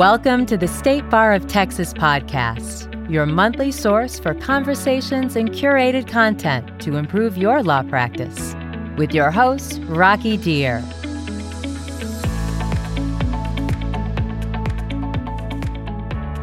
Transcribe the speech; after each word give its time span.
Welcome 0.00 0.46
to 0.46 0.56
the 0.56 0.66
State 0.66 1.10
Bar 1.10 1.34
of 1.34 1.46
Texas 1.46 1.92
podcast, 1.92 2.88
your 3.10 3.26
monthly 3.26 3.70
source 3.70 4.18
for 4.18 4.32
conversations 4.32 5.36
and 5.36 5.50
curated 5.50 6.08
content 6.08 6.80
to 6.80 6.96
improve 6.96 7.36
your 7.36 7.62
law 7.62 7.82
practice. 7.82 8.54
With 8.96 9.12
your 9.12 9.30
host, 9.30 9.78
Rocky 9.84 10.38
Dhir. 10.38 10.80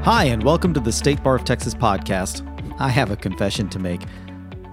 Hi, 0.03 0.25
and 0.25 0.43
welcome 0.43 0.75
to 0.75 0.79
the 0.79 0.91
State 0.91 1.23
Bar 1.23 1.37
of 1.37 1.43
Texas 1.43 1.73
podcast. 1.73 2.45
I 2.79 2.89
have 2.89 3.09
a 3.09 3.15
confession 3.15 3.69
to 3.69 3.79
make. 3.79 4.03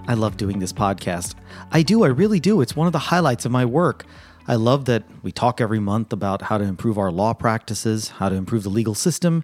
I 0.07 0.13
love 0.13 0.37
doing 0.37 0.59
this 0.59 0.73
podcast. 0.73 1.33
I 1.71 1.81
do, 1.81 2.03
I 2.03 2.09
really 2.09 2.39
do. 2.39 2.61
It's 2.61 2.75
one 2.75 2.85
of 2.85 2.93
the 2.93 2.99
highlights 2.99 3.45
of 3.45 3.51
my 3.51 3.65
work. 3.65 4.05
I 4.47 4.55
love 4.55 4.85
that 4.85 5.03
we 5.23 5.31
talk 5.31 5.59
every 5.59 5.79
month 5.79 6.13
about 6.13 6.43
how 6.43 6.59
to 6.59 6.63
improve 6.63 6.99
our 6.99 7.11
law 7.11 7.33
practices, 7.33 8.09
how 8.09 8.29
to 8.29 8.35
improve 8.35 8.61
the 8.61 8.69
legal 8.69 8.93
system, 8.93 9.43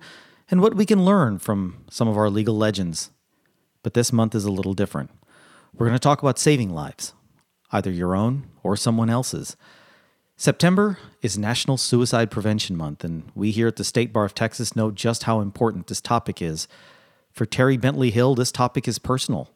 and 0.51 0.61
what 0.61 0.75
we 0.75 0.85
can 0.85 1.03
learn 1.03 1.39
from 1.39 1.83
some 1.89 2.07
of 2.07 2.17
our 2.17 2.29
legal 2.29 2.55
legends. 2.55 3.09
But 3.81 3.95
this 3.95 4.13
month 4.13 4.35
is 4.35 4.45
a 4.45 4.51
little 4.51 4.75
different. 4.75 5.09
We're 5.73 5.87
going 5.87 5.95
to 5.95 5.99
talk 5.99 6.21
about 6.21 6.37
saving 6.37 6.69
lives, 6.69 7.15
either 7.71 7.89
your 7.89 8.15
own 8.15 8.45
or 8.61 8.77
someone 8.77 9.09
else's. 9.09 9.57
September 10.37 10.99
is 11.23 11.35
National 11.35 11.77
Suicide 11.77 12.29
Prevention 12.29 12.77
Month, 12.77 13.03
and 13.03 13.23
we 13.33 13.49
here 13.49 13.67
at 13.67 13.77
the 13.77 13.83
State 13.83 14.13
Bar 14.13 14.25
of 14.25 14.35
Texas 14.35 14.75
know 14.75 14.91
just 14.91 15.23
how 15.23 15.39
important 15.39 15.87
this 15.87 16.01
topic 16.01 16.43
is. 16.43 16.67
For 17.31 17.47
Terry 17.47 17.77
Bentley 17.77 18.11
Hill, 18.11 18.35
this 18.35 18.51
topic 18.51 18.87
is 18.87 18.99
personal. 18.99 19.49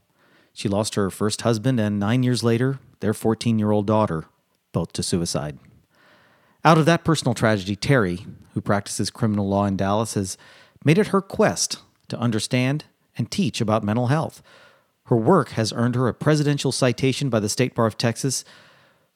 She 0.53 0.70
lost 0.70 0.95
her 0.95 1.12
first 1.12 1.41
husband 1.43 1.79
and 1.79 1.99
nine 1.99 2.23
years 2.23 2.43
later, 2.43 2.79
their 2.99 3.13
14 3.13 3.59
year 3.59 3.70
old 3.70 3.85
daughter 3.85 4.25
both 4.75 4.91
to 4.91 5.02
suicide. 5.02 5.57
Out 6.65 6.77
of 6.77 6.85
that 6.85 7.05
personal 7.05 7.34
tragedy, 7.34 7.77
Terry, 7.77 8.25
who 8.53 8.59
practices 8.59 9.09
criminal 9.09 9.48
law 9.48 9.63
in 9.65 9.77
Dallas, 9.77 10.15
has 10.15 10.37
made 10.84 10.98
it 10.98 11.07
her 11.07 11.21
quest 11.21 11.79
to 12.09 12.20
understand 12.20 12.84
and 13.18 13.31
teach 13.31 13.62
about 13.62 13.85
mental 13.85 14.07
health. 14.07 14.43
Her 15.05 15.15
work 15.15 15.51
has 15.51 15.71
earned 15.71 15.96
her 15.96 16.09
a 16.09 16.13
presidential 16.13 16.73
citation 16.73 17.29
by 17.29 17.40
the 17.40 17.48
State 17.48 17.73
Bar 17.73 17.85
of 17.85 17.98
Texas 17.98 18.43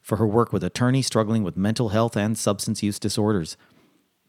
for 0.02 0.16
her 0.16 0.26
work 0.26 0.54
with 0.54 0.64
attorneys 0.64 1.08
struggling 1.08 1.44
with 1.44 1.58
mental 1.58 1.90
health 1.90 2.16
and 2.16 2.38
substance 2.38 2.82
use 2.82 2.98
disorders. 2.98 3.58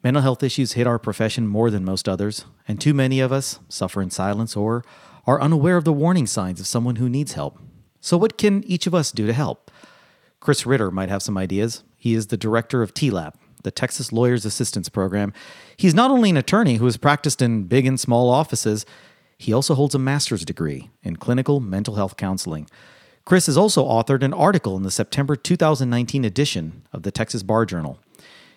Mental 0.03 0.25
health 0.25 0.42
issues 0.42 0.73
hit 0.73 0.89
our 0.89 0.98
profession 0.98 1.47
more 1.47 1.70
than 1.70 1.84
most 1.84 2.08
others, 2.08 2.45
and 2.67 2.81
too 2.81 2.92
many 2.92 3.20
of 3.20 3.31
us 3.31 3.61
suffer 3.69 4.03
in 4.03 4.11
silence 4.11 4.56
or 4.56 4.83
are 5.28 5.41
unaware 5.41 5.77
of 5.77 5.84
the 5.84 5.92
warning 5.92 6.27
signs 6.27 6.58
of 6.58 6.67
someone 6.67 6.97
who 6.97 7.08
needs 7.08 7.34
help. 7.34 7.56
So, 8.01 8.17
what 8.17 8.36
can 8.36 8.64
each 8.64 8.89
of 8.89 8.97
us 8.97 9.12
do 9.12 9.28
to 9.28 9.33
help? 9.33 9.70
Chris 10.41 10.64
Ritter 10.64 10.91
might 10.91 11.10
have 11.10 11.22
some 11.22 11.36
ideas. 11.36 11.84
He 11.96 12.14
is 12.14 12.28
the 12.28 12.36
director 12.36 12.83
of 12.83 12.94
TLAP, 12.94 13.34
the 13.62 13.70
Texas 13.70 14.10
Lawyers 14.10 14.46
Assistance 14.46 14.88
Program. 14.88 15.34
He's 15.77 15.94
not 15.94 16.10
only 16.10 16.30
an 16.30 16.38
attorney 16.38 16.77
who 16.77 16.86
has 16.86 16.96
practiced 16.96 17.42
in 17.42 17.64
big 17.64 17.86
and 17.86 18.00
small 18.00 18.30
offices, 18.30 18.86
he 19.36 19.52
also 19.52 19.74
holds 19.74 19.94
a 19.94 19.98
master's 19.98 20.44
degree 20.44 20.91
in 21.02 21.16
clinical 21.16 21.61
mental 21.61 21.94
health 21.96 22.16
counseling. 22.16 22.68
Chris 23.27 23.46
has 23.46 23.56
also 23.56 23.84
authored 23.84 24.22
an 24.22 24.33
article 24.33 24.77
in 24.77 24.83
the 24.83 24.91
September 24.91 25.36
2019 25.36 26.24
edition 26.24 26.83
of 26.92 27.02
the 27.02 27.11
Texas 27.11 27.42
Bar 27.42 27.66
Journal. 27.66 27.98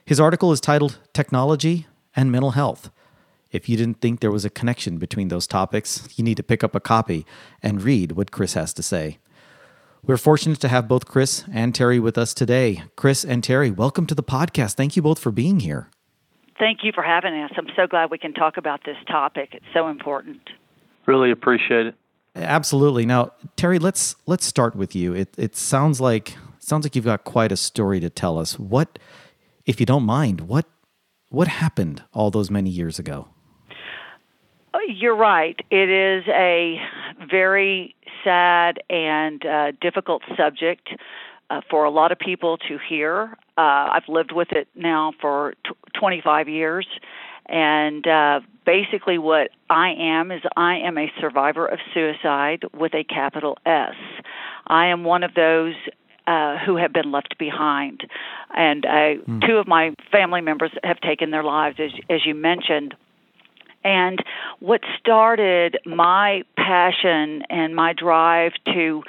His 0.05 0.19
article 0.19 0.51
is 0.51 0.61
titled 0.61 0.99
Technology 1.13 1.85
and 2.15 2.31
Mental 2.31 2.51
Health. 2.51 2.89
If 3.51 3.69
you 3.69 3.77
didn't 3.77 4.01
think 4.01 4.19
there 4.19 4.31
was 4.31 4.45
a 4.45 4.49
connection 4.49 4.97
between 4.97 5.27
those 5.27 5.47
topics, 5.47 6.07
you 6.15 6.23
need 6.23 6.37
to 6.37 6.43
pick 6.43 6.63
up 6.63 6.75
a 6.75 6.79
copy 6.79 7.25
and 7.61 7.83
read 7.83 8.13
what 8.13 8.31
Chris 8.31 8.53
has 8.53 8.73
to 8.73 8.83
say. 8.83 9.19
We're 10.05 10.17
fortunate 10.17 10.59
to 10.59 10.67
have 10.67 10.89
both 10.89 11.05
Chris 11.05 11.45
and 11.49 11.73
Terry 11.73 11.97
with 11.97 12.17
us 12.17 12.33
today. 12.33 12.83
Chris 12.97 13.23
and 13.23 13.41
Terry, 13.41 13.71
welcome 13.71 14.05
to 14.07 14.13
the 14.13 14.21
podcast. 14.21 14.75
Thank 14.75 14.97
you 14.97 15.01
both 15.01 15.17
for 15.17 15.31
being 15.31 15.61
here. 15.61 15.89
Thank 16.59 16.79
you 16.83 16.91
for 16.93 17.01
having 17.01 17.33
us. 17.35 17.51
I'm 17.55 17.69
so 17.73 17.87
glad 17.87 18.11
we 18.11 18.17
can 18.17 18.33
talk 18.33 18.57
about 18.57 18.81
this 18.83 18.97
topic. 19.07 19.51
It's 19.53 19.65
so 19.73 19.87
important. 19.87 20.41
Really 21.05 21.31
appreciate 21.31 21.85
it. 21.85 21.95
Absolutely. 22.35 23.05
Now, 23.05 23.31
Terry, 23.55 23.79
let's 23.79 24.17
let's 24.25 24.45
start 24.45 24.75
with 24.75 24.93
you. 24.93 25.13
It 25.13 25.33
it 25.37 25.55
sounds 25.55 26.01
like 26.01 26.35
sounds 26.59 26.83
like 26.85 26.97
you've 26.97 27.05
got 27.05 27.23
quite 27.23 27.53
a 27.53 27.57
story 27.57 28.01
to 28.01 28.09
tell 28.09 28.37
us. 28.37 28.59
What, 28.59 28.99
if 29.65 29.79
you 29.79 29.85
don't 29.85 30.03
mind, 30.03 30.41
what 30.41 30.65
what 31.29 31.47
happened 31.47 32.03
all 32.11 32.29
those 32.29 32.51
many 32.51 32.69
years 32.69 32.99
ago? 32.99 33.29
Oh, 34.73 34.79
you're 34.87 35.15
right. 35.15 35.59
It 35.69 35.89
is 35.89 36.23
a 36.27 36.77
very 37.29 37.95
sad 38.23 38.79
and 38.89 39.45
uh, 39.45 39.71
difficult 39.81 40.23
subject 40.37 40.89
uh, 41.49 41.61
for 41.69 41.83
a 41.83 41.91
lot 41.91 42.11
of 42.11 42.17
people 42.17 42.57
to 42.57 42.77
hear. 42.89 43.37
Uh, 43.57 43.61
I've 43.91 44.07
lived 44.07 44.31
with 44.31 44.51
it 44.51 44.67
now 44.75 45.13
for 45.21 45.53
t- 45.65 45.71
25 45.99 46.49
years. 46.49 46.87
And 47.45 48.07
uh, 48.07 48.39
basically, 48.65 49.17
what 49.17 49.49
I 49.69 49.93
am 49.99 50.31
is 50.31 50.41
I 50.55 50.77
am 50.77 50.97
a 50.97 51.11
survivor 51.19 51.67
of 51.67 51.79
suicide 51.93 52.63
with 52.73 52.93
a 52.95 53.03
capital 53.03 53.57
S. 53.65 53.95
I 54.65 54.87
am 54.87 55.03
one 55.03 55.23
of 55.23 55.33
those 55.35 55.75
uh, 56.25 56.57
who 56.65 56.77
have 56.77 56.93
been 56.93 57.11
left 57.11 57.37
behind. 57.37 58.01
And 58.55 58.85
uh, 58.85 58.89
mm. 58.89 59.45
two 59.45 59.57
of 59.57 59.67
my 59.67 59.93
family 60.11 60.41
members 60.41 60.71
have 60.83 60.99
taken 61.01 61.31
their 61.31 61.43
lives, 61.43 61.75
as, 61.79 61.91
as 62.09 62.25
you 62.25 62.33
mentioned. 62.33 62.95
And 63.83 64.19
what 64.59 64.81
started 64.99 65.77
my 65.85 66.43
passion 66.55 67.43
and 67.49 67.75
my 67.75 67.93
drive 67.93 68.53
to 68.73 69.03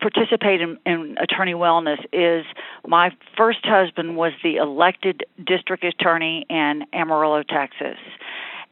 participate 0.00 0.60
in, 0.60 0.78
in, 0.84 1.16
attorney 1.20 1.54
wellness 1.54 2.04
is 2.12 2.44
my 2.86 3.10
first 3.36 3.60
husband 3.64 4.16
was 4.16 4.32
the 4.42 4.56
elected 4.56 5.24
district 5.46 5.84
attorney 5.84 6.44
in 6.50 6.84
Amarillo, 6.92 7.42
Texas. 7.42 7.98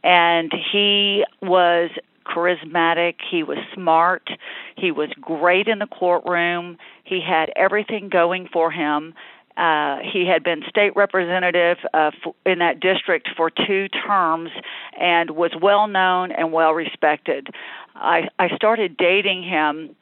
And 0.02 0.52
he 0.72 1.24
was 1.40 1.90
charismatic, 2.26 3.16
he 3.28 3.42
was 3.42 3.58
smart, 3.74 4.28
he 4.76 4.90
was 4.90 5.10
great 5.20 5.68
in 5.68 5.78
the 5.78 5.86
courtroom, 5.86 6.78
he 7.04 7.20
had 7.20 7.50
everything 7.56 8.08
going 8.08 8.48
for 8.52 8.70
him 8.70 9.14
uh, 9.56 9.98
he 10.12 10.26
had 10.26 10.42
been 10.42 10.62
state 10.68 10.94
representative 10.96 11.78
uh, 11.92 12.10
f- 12.24 12.34
in 12.46 12.60
that 12.60 12.80
district 12.80 13.28
for 13.36 13.50
two 13.50 13.88
terms 13.88 14.50
and 14.98 15.30
was 15.30 15.52
well 15.60 15.86
known 15.86 16.32
and 16.32 16.52
well 16.52 16.72
respected. 16.72 17.48
I, 17.94 18.28
I 18.38 18.54
started 18.56 18.96
dating 18.96 19.42
him 19.42 19.96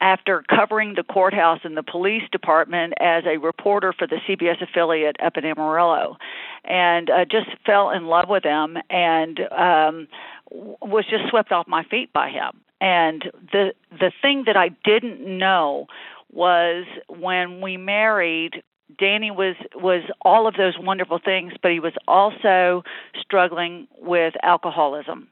after 0.00 0.44
covering 0.48 0.94
the 0.94 1.02
courthouse 1.02 1.60
and 1.64 1.76
the 1.76 1.82
police 1.82 2.22
department 2.30 2.94
as 3.00 3.24
a 3.26 3.38
reporter 3.38 3.92
for 3.92 4.06
the 4.06 4.16
CBS 4.28 4.62
affiliate 4.62 5.16
up 5.22 5.36
in 5.36 5.44
Amarillo, 5.44 6.16
and 6.64 7.10
uh, 7.10 7.24
just 7.24 7.48
fell 7.66 7.90
in 7.90 8.06
love 8.06 8.28
with 8.28 8.44
him 8.44 8.76
and 8.90 9.40
um, 9.50 10.08
was 10.50 11.04
just 11.10 11.28
swept 11.30 11.52
off 11.52 11.66
my 11.66 11.84
feet 11.84 12.12
by 12.12 12.30
him. 12.30 12.60
And 12.80 13.24
the 13.52 13.72
the 13.90 14.12
thing 14.22 14.44
that 14.46 14.56
I 14.56 14.68
didn't 14.84 15.20
know 15.20 15.86
was 16.30 16.84
when 17.08 17.60
we 17.60 17.76
married 17.76 18.62
Danny 18.96 19.30
was 19.30 19.56
was 19.74 20.02
all 20.22 20.46
of 20.46 20.54
those 20.54 20.74
wonderful 20.78 21.18
things, 21.22 21.52
but 21.62 21.70
he 21.70 21.80
was 21.80 21.92
also 22.06 22.82
struggling 23.20 23.86
with 23.98 24.34
alcoholism. 24.42 25.28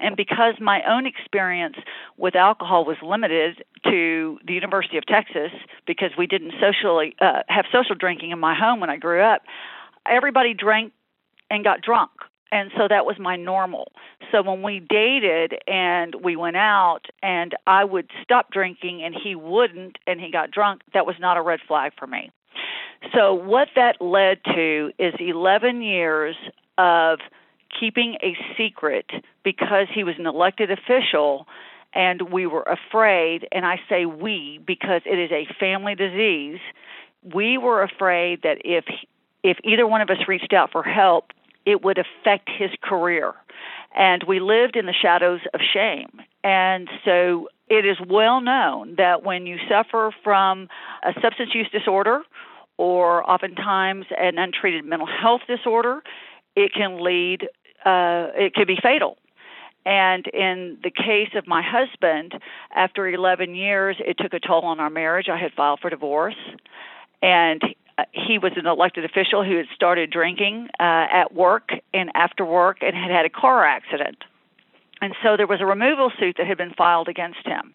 And 0.00 0.16
because 0.16 0.54
my 0.60 0.80
own 0.88 1.06
experience 1.06 1.76
with 2.16 2.36
alcohol 2.36 2.84
was 2.84 2.96
limited 3.02 3.64
to 3.84 4.38
the 4.46 4.54
University 4.54 4.96
of 4.96 5.04
Texas, 5.06 5.50
because 5.86 6.10
we 6.16 6.26
didn't 6.26 6.52
socially 6.60 7.16
uh, 7.20 7.42
have 7.48 7.64
social 7.72 7.96
drinking 7.96 8.30
in 8.30 8.38
my 8.38 8.54
home 8.54 8.78
when 8.80 8.90
I 8.90 8.96
grew 8.96 9.20
up, 9.20 9.42
everybody 10.06 10.54
drank 10.54 10.92
and 11.50 11.64
got 11.64 11.82
drunk 11.82 12.10
and 12.50 12.70
so 12.76 12.88
that 12.88 13.04
was 13.04 13.16
my 13.18 13.36
normal. 13.36 13.92
So 14.32 14.42
when 14.42 14.62
we 14.62 14.80
dated 14.80 15.54
and 15.66 16.14
we 16.22 16.36
went 16.36 16.56
out 16.56 17.02
and 17.22 17.54
I 17.66 17.84
would 17.84 18.10
stop 18.22 18.50
drinking 18.50 19.02
and 19.04 19.14
he 19.14 19.34
wouldn't 19.34 19.98
and 20.06 20.20
he 20.20 20.30
got 20.30 20.50
drunk, 20.50 20.82
that 20.94 21.06
was 21.06 21.16
not 21.20 21.36
a 21.36 21.42
red 21.42 21.60
flag 21.66 21.92
for 21.98 22.06
me. 22.06 22.30
So, 23.14 23.34
what 23.34 23.68
that 23.76 24.00
led 24.00 24.38
to 24.44 24.90
is 24.98 25.14
11 25.18 25.82
years 25.82 26.36
of 26.76 27.20
keeping 27.78 28.16
a 28.22 28.36
secret 28.56 29.06
because 29.44 29.86
he 29.94 30.04
was 30.04 30.14
an 30.18 30.26
elected 30.26 30.70
official 30.70 31.46
and 31.94 32.30
we 32.32 32.46
were 32.46 32.62
afraid, 32.62 33.48
and 33.50 33.64
I 33.64 33.80
say 33.88 34.04
we 34.04 34.60
because 34.66 35.02
it 35.06 35.18
is 35.18 35.30
a 35.30 35.46
family 35.58 35.94
disease. 35.94 36.60
We 37.34 37.58
were 37.58 37.82
afraid 37.82 38.42
that 38.42 38.58
if 38.64 38.84
if 39.42 39.58
either 39.64 39.86
one 39.86 40.00
of 40.00 40.10
us 40.10 40.18
reached 40.26 40.52
out 40.52 40.70
for 40.70 40.82
help, 40.82 41.30
it 41.64 41.82
would 41.82 41.98
affect 41.98 42.48
his 42.48 42.70
career. 42.82 43.34
And 43.96 44.22
we 44.24 44.40
lived 44.40 44.76
in 44.76 44.86
the 44.86 44.92
shadows 44.92 45.40
of 45.54 45.60
shame. 45.72 46.20
And 46.44 46.88
so 47.04 47.48
it 47.70 47.84
is 47.84 47.96
well 48.08 48.40
known 48.40 48.94
that 48.96 49.22
when 49.24 49.46
you 49.46 49.58
suffer 49.68 50.10
from 50.24 50.68
a 51.04 51.12
substance 51.20 51.50
use 51.54 51.68
disorder 51.70 52.22
or 52.76 53.28
oftentimes 53.28 54.06
an 54.16 54.38
untreated 54.38 54.84
mental 54.84 55.06
health 55.06 55.42
disorder, 55.46 56.02
it 56.56 56.72
can 56.72 57.02
lead, 57.02 57.44
uh, 57.84 58.28
it 58.34 58.54
can 58.54 58.66
be 58.66 58.76
fatal. 58.82 59.18
And 59.84 60.26
in 60.28 60.78
the 60.82 60.90
case 60.90 61.30
of 61.34 61.46
my 61.46 61.62
husband, 61.62 62.34
after 62.74 63.08
11 63.08 63.54
years, 63.54 63.96
it 64.00 64.16
took 64.18 64.32
a 64.34 64.40
toll 64.40 64.62
on 64.64 64.80
our 64.80 64.90
marriage. 64.90 65.28
I 65.28 65.38
had 65.38 65.52
filed 65.54 65.80
for 65.80 65.88
divorce, 65.88 66.36
and 67.22 67.62
uh, 67.96 68.04
he 68.12 68.38
was 68.38 68.52
an 68.56 68.66
elected 68.66 69.04
official 69.04 69.44
who 69.44 69.56
had 69.56 69.66
started 69.74 70.10
drinking 70.10 70.68
uh, 70.78 71.06
at 71.10 71.34
work 71.34 71.70
and 71.94 72.10
after 72.14 72.44
work 72.44 72.78
and 72.82 72.94
had 72.94 73.10
had 73.10 73.24
a 73.24 73.30
car 73.30 73.64
accident. 73.64 74.18
And 75.00 75.14
so 75.22 75.36
there 75.36 75.46
was 75.46 75.60
a 75.60 75.66
removal 75.66 76.10
suit 76.18 76.36
that 76.38 76.46
had 76.46 76.58
been 76.58 76.74
filed 76.76 77.08
against 77.08 77.46
him. 77.46 77.74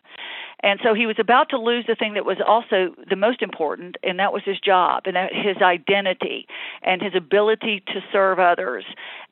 And 0.62 0.80
so 0.82 0.94
he 0.94 1.06
was 1.06 1.18
about 1.20 1.50
to 1.50 1.58
lose 1.58 1.86
the 1.88 1.96
thing 1.96 2.14
that 2.14 2.26
was 2.26 2.38
also 2.46 2.96
the 3.10 3.18
most 3.18 3.42
important, 3.42 3.98
and 4.02 4.20
that 4.20 4.32
was 4.32 4.44
his 4.46 4.60
job 4.60 5.04
and 5.06 5.18
his 5.32 5.58
identity 5.62 6.48
and 6.82 7.02
his 7.02 7.14
ability 7.16 7.84
to 7.88 8.02
serve 8.14 8.40
others. 8.40 8.86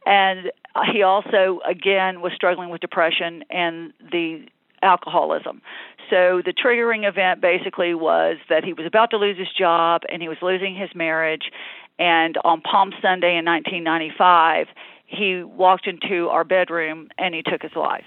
And 0.06 0.52
he 0.92 1.04
also, 1.04 1.62
again, 1.66 2.22
was 2.22 2.34
struggling 2.36 2.70
with 2.70 2.82
depression 2.82 3.44
and 3.50 3.94
the 4.12 4.46
alcoholism. 4.84 5.62
So 6.10 6.42
the 6.44 6.54
triggering 6.54 7.08
event 7.08 7.40
basically 7.40 7.94
was 7.94 8.38
that 8.50 8.66
he 8.66 8.74
was 8.74 8.86
about 8.86 9.12
to 9.12 9.18
lose 9.18 9.38
his 9.38 9.48
job 9.58 10.02
and 10.12 10.22
he 10.22 10.28
was 10.28 10.38
losing 10.42 10.76
his 10.76 10.90
marriage. 10.94 11.52
And 11.98 12.38
on 12.44 12.62
Palm 12.62 12.92
Sunday 13.02 13.38
in 13.38 13.46
1995, 13.46 14.68
he 15.12 15.44
walked 15.44 15.88
into 15.88 16.30
our 16.30 16.44
bedroom 16.44 17.10
and 17.18 17.36
he 17.36 17.44
took 17.44 17.62
his 17.62 17.76
life. 17.76 18.06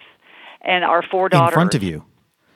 And 0.62 0.84
our 0.84 1.02
four 1.02 1.28
daughters. 1.28 1.52
In 1.52 1.54
front 1.54 1.74
of 1.74 1.82
you? 1.82 2.04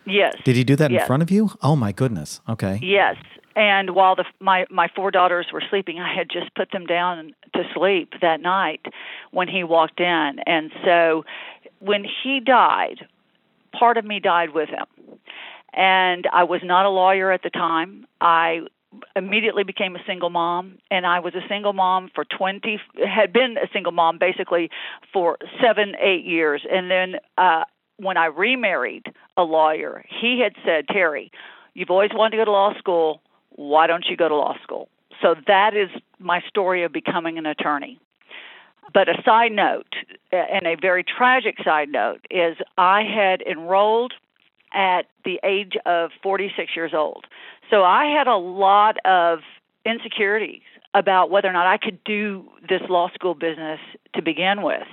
Yes. 0.06 0.34
Did 0.44 0.56
he 0.56 0.64
do 0.64 0.76
that 0.76 0.90
yes. 0.90 1.02
in 1.02 1.06
front 1.06 1.22
of 1.22 1.30
you? 1.30 1.50
Oh 1.62 1.76
my 1.76 1.92
goodness. 1.92 2.40
Okay. 2.48 2.80
Yes. 2.82 3.16
And 3.54 3.94
while 3.94 4.14
the, 4.14 4.24
my 4.40 4.64
my 4.70 4.88
four 4.94 5.10
daughters 5.10 5.48
were 5.52 5.62
sleeping, 5.68 5.98
I 5.98 6.14
had 6.14 6.30
just 6.30 6.54
put 6.54 6.70
them 6.70 6.86
down 6.86 7.34
to 7.54 7.64
sleep 7.74 8.14
that 8.22 8.40
night 8.40 8.86
when 9.32 9.48
he 9.48 9.64
walked 9.64 10.00
in. 10.00 10.36
And 10.46 10.70
so 10.84 11.24
when 11.80 12.04
he 12.04 12.40
died, 12.40 13.06
part 13.78 13.96
of 13.96 14.04
me 14.04 14.20
died 14.20 14.50
with 14.54 14.68
him. 14.68 14.86
And 15.74 16.26
I 16.32 16.44
was 16.44 16.60
not 16.64 16.86
a 16.86 16.88
lawyer 16.88 17.30
at 17.30 17.42
the 17.42 17.50
time. 17.50 18.06
I 18.20 18.60
immediately 19.16 19.64
became 19.64 19.96
a 19.96 20.00
single 20.06 20.30
mom 20.30 20.78
and 20.90 21.06
I 21.06 21.20
was 21.20 21.34
a 21.34 21.46
single 21.48 21.72
mom 21.72 22.10
for 22.14 22.24
20 22.24 22.80
had 23.06 23.32
been 23.32 23.56
a 23.56 23.68
single 23.72 23.92
mom 23.92 24.18
basically 24.18 24.70
for 25.12 25.38
7 25.62 25.94
8 26.00 26.24
years 26.24 26.62
and 26.70 26.90
then 26.90 27.16
uh 27.36 27.64
when 27.98 28.16
I 28.16 28.26
remarried 28.26 29.06
a 29.36 29.42
lawyer, 29.42 30.04
he 30.08 30.40
had 30.42 30.54
said, 30.64 30.86
Terry, 30.88 31.30
you've 31.74 31.90
always 31.90 32.10
wanted 32.14 32.32
to 32.32 32.36
go 32.38 32.44
to 32.46 32.52
law 32.52 32.72
school. 32.78 33.20
Why 33.50 33.86
don't 33.86 34.06
you 34.08 34.16
go 34.16 34.28
to 34.28 34.36
law 34.36 34.54
school? 34.62 34.88
So 35.20 35.34
that 35.46 35.74
is 35.74 35.88
my 36.18 36.40
story 36.48 36.84
of 36.84 36.92
becoming 36.92 37.38
an 37.38 37.46
attorney. 37.46 37.98
But 38.94 39.08
a 39.08 39.20
side 39.24 39.52
note, 39.52 39.94
and 40.32 40.66
a 40.66 40.76
very 40.80 41.04
tragic 41.04 41.56
side 41.62 41.90
note, 41.90 42.20
is 42.30 42.56
I 42.78 43.02
had 43.02 43.42
enrolled 43.42 44.14
at 44.73 45.06
the 45.25 45.41
age 45.44 45.76
of 45.87 46.11
46 46.23 46.73
years 46.76 46.93
old. 46.94 47.26
So 47.70 47.85
I 47.85 48.06
had 48.06 48.26
a 48.26 48.37
lot 48.37 48.97
of 49.05 49.41
insecurities 49.85 50.62
about 50.94 51.31
whether 51.31 51.49
or 51.49 51.53
not 51.53 51.67
I 51.67 51.76
could 51.76 52.03
do 52.05 52.44
this 52.67 52.81
law 52.88 53.11
school 53.15 53.35
business 53.35 53.79
to 54.15 54.23
begin 54.23 54.62
with. 54.62 54.87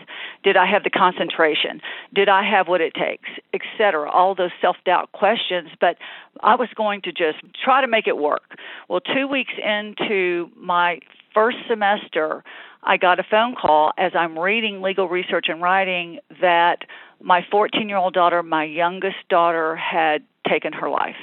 Did 0.43 0.57
I 0.57 0.65
have 0.69 0.83
the 0.83 0.89
concentration? 0.89 1.81
Did 2.13 2.27
I 2.29 2.43
have 2.43 2.67
what 2.67 2.81
it 2.81 2.93
takes, 2.93 3.29
etc. 3.53 4.11
All 4.11 4.35
those 4.35 4.51
self-doubt 4.61 5.13
questions, 5.13 5.69
but 5.79 5.97
I 6.41 6.55
was 6.55 6.67
going 6.75 7.01
to 7.03 7.11
just 7.11 7.37
try 7.63 7.81
to 7.81 7.87
make 7.87 8.07
it 8.07 8.17
work. 8.17 8.57
Well, 8.89 8.99
2 8.99 9.27
weeks 9.27 9.53
into 9.57 10.49
my 10.57 10.99
first 11.35 11.57
semester, 11.69 12.43
I 12.81 12.97
got 12.97 13.19
a 13.19 13.23
phone 13.29 13.55
call 13.55 13.91
as 13.97 14.13
I'm 14.15 14.39
reading 14.39 14.81
legal 14.81 15.07
research 15.07 15.45
and 15.49 15.61
writing 15.61 16.17
that 16.41 16.79
my 17.21 17.41
14-year-old 17.53 18.13
daughter, 18.13 18.41
my 18.41 18.63
youngest 18.63 19.17
daughter 19.29 19.75
had 19.75 20.23
taken 20.49 20.73
her 20.73 20.89
life. 20.89 21.15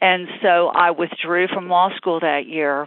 And 0.00 0.28
so 0.40 0.68
I 0.68 0.92
withdrew 0.92 1.48
from 1.48 1.68
law 1.68 1.90
school 1.96 2.20
that 2.20 2.46
year 2.46 2.86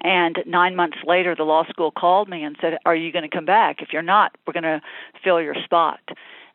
and 0.00 0.36
nine 0.46 0.76
months 0.76 0.98
later, 1.04 1.34
the 1.34 1.42
law 1.42 1.64
school 1.68 1.90
called 1.90 2.28
me 2.28 2.44
and 2.44 2.56
said, 2.60 2.78
Are 2.86 2.94
you 2.94 3.12
going 3.12 3.28
to 3.28 3.34
come 3.34 3.44
back? 3.44 3.82
If 3.82 3.88
you're 3.92 4.02
not, 4.02 4.32
we're 4.46 4.52
going 4.52 4.62
to 4.62 4.80
fill 5.24 5.40
your 5.40 5.56
spot. 5.64 6.00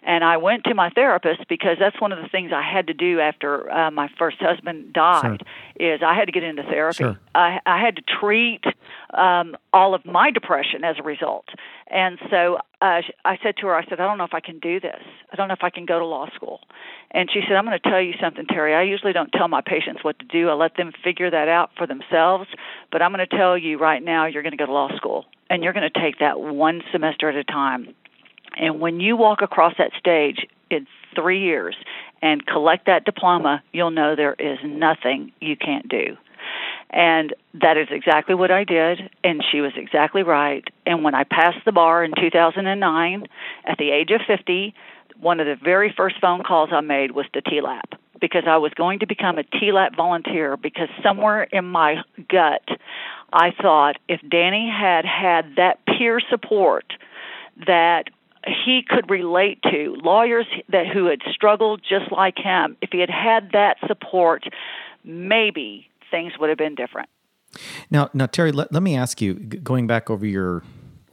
And 0.05 0.23
I 0.23 0.37
went 0.37 0.65
to 0.65 0.75
my 0.75 0.89
therapist 0.89 1.47
because 1.47 1.77
that's 1.79 1.99
one 2.01 2.11
of 2.11 2.21
the 2.21 2.27
things 2.27 2.51
I 2.53 2.61
had 2.61 2.87
to 2.87 2.93
do 2.93 3.19
after 3.19 3.71
uh, 3.71 3.89
my 3.89 4.09
first 4.19 4.37
husband 4.39 4.91
died. 4.93 5.43
Sure. 5.79 5.93
Is 5.95 6.01
I 6.05 6.13
had 6.13 6.25
to 6.25 6.31
get 6.31 6.43
into 6.43 6.63
therapy. 6.63 7.03
Sure. 7.03 7.19
I, 7.33 7.59
I 7.65 7.79
had 7.79 7.95
to 7.95 8.01
treat 8.19 8.63
um, 9.13 9.55
all 9.71 9.95
of 9.95 10.05
my 10.05 10.29
depression 10.31 10.83
as 10.83 10.97
a 10.99 11.03
result. 11.03 11.45
And 11.87 12.19
so 12.29 12.57
uh, 12.81 13.01
I 13.23 13.37
said 13.41 13.55
to 13.61 13.67
her, 13.67 13.75
I 13.75 13.85
said, 13.85 13.99
I 13.99 14.05
don't 14.05 14.17
know 14.17 14.23
if 14.23 14.33
I 14.33 14.39
can 14.39 14.59
do 14.59 14.79
this. 14.79 15.01
I 15.31 15.35
don't 15.35 15.47
know 15.47 15.53
if 15.53 15.63
I 15.63 15.69
can 15.69 15.85
go 15.85 15.99
to 15.99 16.05
law 16.05 16.27
school. 16.35 16.59
And 17.11 17.29
she 17.31 17.41
said, 17.47 17.55
I'm 17.55 17.65
going 17.65 17.79
to 17.81 17.89
tell 17.89 18.01
you 18.01 18.13
something, 18.19 18.45
Terry. 18.45 18.75
I 18.75 18.83
usually 18.83 19.13
don't 19.13 19.31
tell 19.31 19.47
my 19.47 19.61
patients 19.61 20.03
what 20.03 20.19
to 20.19 20.25
do. 20.25 20.49
I 20.49 20.53
let 20.53 20.75
them 20.75 20.91
figure 21.03 21.29
that 21.29 21.47
out 21.47 21.71
for 21.77 21.87
themselves. 21.87 22.49
But 22.91 23.01
I'm 23.01 23.13
going 23.13 23.25
to 23.27 23.37
tell 23.37 23.57
you 23.57 23.77
right 23.77 24.03
now, 24.03 24.25
you're 24.25 24.43
going 24.43 24.51
to 24.51 24.57
go 24.57 24.65
to 24.65 24.73
law 24.73 24.89
school, 24.97 25.25
and 25.49 25.63
you're 25.63 25.73
going 25.73 25.89
to 25.89 26.01
take 26.01 26.19
that 26.19 26.39
one 26.39 26.81
semester 26.91 27.29
at 27.29 27.35
a 27.35 27.43
time 27.43 27.95
and 28.57 28.79
when 28.79 28.99
you 28.99 29.15
walk 29.15 29.41
across 29.41 29.73
that 29.77 29.91
stage 29.97 30.47
in 30.69 30.87
three 31.15 31.41
years 31.41 31.75
and 32.21 32.45
collect 32.45 32.85
that 32.85 33.05
diploma, 33.05 33.63
you'll 33.71 33.91
know 33.91 34.15
there 34.15 34.35
is 34.37 34.59
nothing 34.63 35.31
you 35.39 35.55
can't 35.55 35.87
do. 35.87 36.17
And 36.89 37.33
that 37.55 37.77
is 37.77 37.87
exactly 37.89 38.35
what 38.35 38.51
I 38.51 38.63
did, 38.63 38.99
and 39.23 39.43
she 39.51 39.61
was 39.61 39.71
exactly 39.75 40.21
right. 40.21 40.63
And 40.85 41.03
when 41.03 41.15
I 41.15 41.23
passed 41.23 41.65
the 41.65 41.71
bar 41.71 42.03
in 42.03 42.11
2009, 42.19 43.23
at 43.65 43.77
the 43.77 43.89
age 43.89 44.11
of 44.11 44.21
50, 44.27 44.75
one 45.19 45.39
of 45.39 45.47
the 45.47 45.55
very 45.63 45.93
first 45.95 46.19
phone 46.21 46.43
calls 46.43 46.69
I 46.71 46.81
made 46.81 47.11
was 47.11 47.25
to 47.33 47.41
TLAP 47.41 47.97
because 48.21 48.43
I 48.47 48.57
was 48.57 48.71
going 48.75 48.99
to 48.99 49.07
become 49.07 49.37
a 49.37 49.43
TLAP 49.43 49.95
volunteer 49.95 50.55
because 50.55 50.87
somewhere 51.01 51.43
in 51.43 51.65
my 51.65 51.95
gut, 52.29 52.67
I 53.31 53.51
thought 53.59 53.97
if 54.07 54.21
Danny 54.29 54.69
had 54.69 55.03
had 55.05 55.55
that 55.57 55.85
peer 55.85 56.21
support 56.29 56.93
that 57.65 58.05
he 58.45 58.83
could 58.87 59.09
relate 59.09 59.61
to 59.63 59.95
lawyers 60.03 60.45
that 60.69 60.87
who 60.87 61.05
had 61.05 61.19
struggled 61.31 61.81
just 61.87 62.11
like 62.11 62.37
him. 62.37 62.77
If 62.81 62.89
he 62.91 62.99
had 62.99 63.09
had 63.09 63.51
that 63.53 63.77
support 63.87 64.45
maybe 65.03 65.87
things 66.11 66.33
would 66.39 66.49
have 66.49 66.57
been 66.57 66.75
different. 66.75 67.09
Now 67.89 68.09
now 68.13 68.25
terry 68.25 68.51
let, 68.51 68.71
let 68.71 68.83
me 68.83 68.95
ask 68.95 69.21
you 69.21 69.33
going 69.35 69.87
back 69.87 70.09
over 70.09 70.25
your 70.25 70.63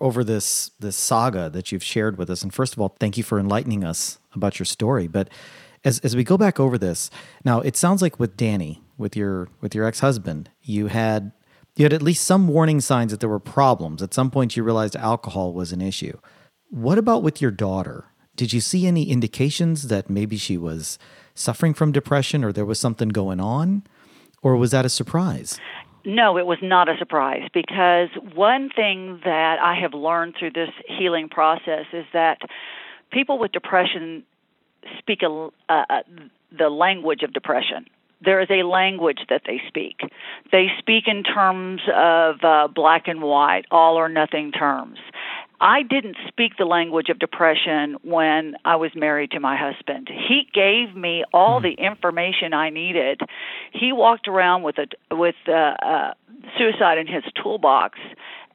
over 0.00 0.24
this 0.24 0.70
this 0.80 0.96
saga 0.96 1.50
that 1.50 1.70
you've 1.70 1.84
shared 1.84 2.16
with 2.16 2.30
us 2.30 2.42
and 2.42 2.52
first 2.52 2.72
of 2.72 2.80
all 2.80 2.96
thank 2.98 3.16
you 3.16 3.22
for 3.22 3.38
enlightening 3.38 3.84
us 3.84 4.18
about 4.34 4.58
your 4.58 4.66
story. 4.66 5.06
But 5.06 5.28
as 5.84 5.98
as 6.00 6.16
we 6.16 6.24
go 6.24 6.38
back 6.38 6.58
over 6.58 6.78
this 6.78 7.10
now 7.44 7.60
it 7.60 7.76
sounds 7.76 8.02
like 8.02 8.18
with 8.18 8.36
danny 8.36 8.82
with 8.96 9.16
your 9.16 9.48
with 9.60 9.74
your 9.74 9.84
ex-husband 9.84 10.50
you 10.62 10.86
had 10.86 11.32
you 11.76 11.84
had 11.84 11.92
at 11.92 12.02
least 12.02 12.24
some 12.24 12.48
warning 12.48 12.80
signs 12.80 13.12
that 13.12 13.20
there 13.20 13.28
were 13.28 13.38
problems. 13.38 14.02
At 14.02 14.12
some 14.12 14.30
point 14.30 14.56
you 14.56 14.62
realized 14.62 14.96
alcohol 14.96 15.52
was 15.52 15.72
an 15.72 15.80
issue 15.80 16.18
what 16.70 16.98
about 16.98 17.22
with 17.22 17.42
your 17.42 17.50
daughter? 17.50 18.06
Did 18.36 18.52
you 18.52 18.60
see 18.60 18.86
any 18.86 19.10
indications 19.10 19.88
that 19.88 20.08
maybe 20.08 20.36
she 20.36 20.56
was 20.56 20.98
suffering 21.34 21.74
from 21.74 21.92
depression 21.92 22.44
or 22.44 22.52
there 22.52 22.64
was 22.64 22.78
something 22.78 23.08
going 23.08 23.40
on? 23.40 23.82
Or 24.42 24.56
was 24.56 24.70
that 24.70 24.86
a 24.86 24.88
surprise? 24.88 25.58
No, 26.04 26.38
it 26.38 26.46
was 26.46 26.58
not 26.62 26.88
a 26.88 26.96
surprise 26.98 27.42
because 27.52 28.08
one 28.34 28.70
thing 28.74 29.20
that 29.24 29.58
I 29.60 29.78
have 29.78 29.92
learned 29.92 30.36
through 30.38 30.52
this 30.52 30.70
healing 30.88 31.28
process 31.28 31.84
is 31.92 32.06
that 32.14 32.38
people 33.12 33.38
with 33.38 33.52
depression 33.52 34.22
speak 34.98 35.20
a, 35.22 35.48
uh, 35.68 35.84
the 36.56 36.70
language 36.70 37.22
of 37.22 37.34
depression. 37.34 37.86
There 38.22 38.40
is 38.40 38.48
a 38.50 38.66
language 38.66 39.20
that 39.28 39.42
they 39.46 39.60
speak. 39.68 40.00
They 40.52 40.66
speak 40.78 41.04
in 41.06 41.22
terms 41.22 41.80
of 41.94 42.36
uh, 42.42 42.68
black 42.68 43.06
and 43.06 43.22
white, 43.22 43.64
all 43.70 43.96
or 43.96 44.08
nothing 44.08 44.52
terms. 44.52 44.98
I 45.60 45.82
didn't 45.82 46.16
speak 46.28 46.56
the 46.58 46.64
language 46.64 47.10
of 47.10 47.18
depression 47.18 47.96
when 48.02 48.54
I 48.64 48.76
was 48.76 48.92
married 48.94 49.32
to 49.32 49.40
my 49.40 49.56
husband. 49.56 50.08
He 50.08 50.48
gave 50.54 50.96
me 50.96 51.24
all 51.34 51.60
hmm. 51.60 51.64
the 51.64 51.72
information 51.74 52.54
I 52.54 52.70
needed. 52.70 53.20
He 53.72 53.92
walked 53.92 54.26
around 54.26 54.62
with 54.62 54.76
a 54.78 55.14
with 55.14 55.34
uh, 55.46 55.52
uh, 55.52 56.14
suicide 56.56 56.98
in 56.98 57.06
his 57.06 57.24
toolbox, 57.42 57.98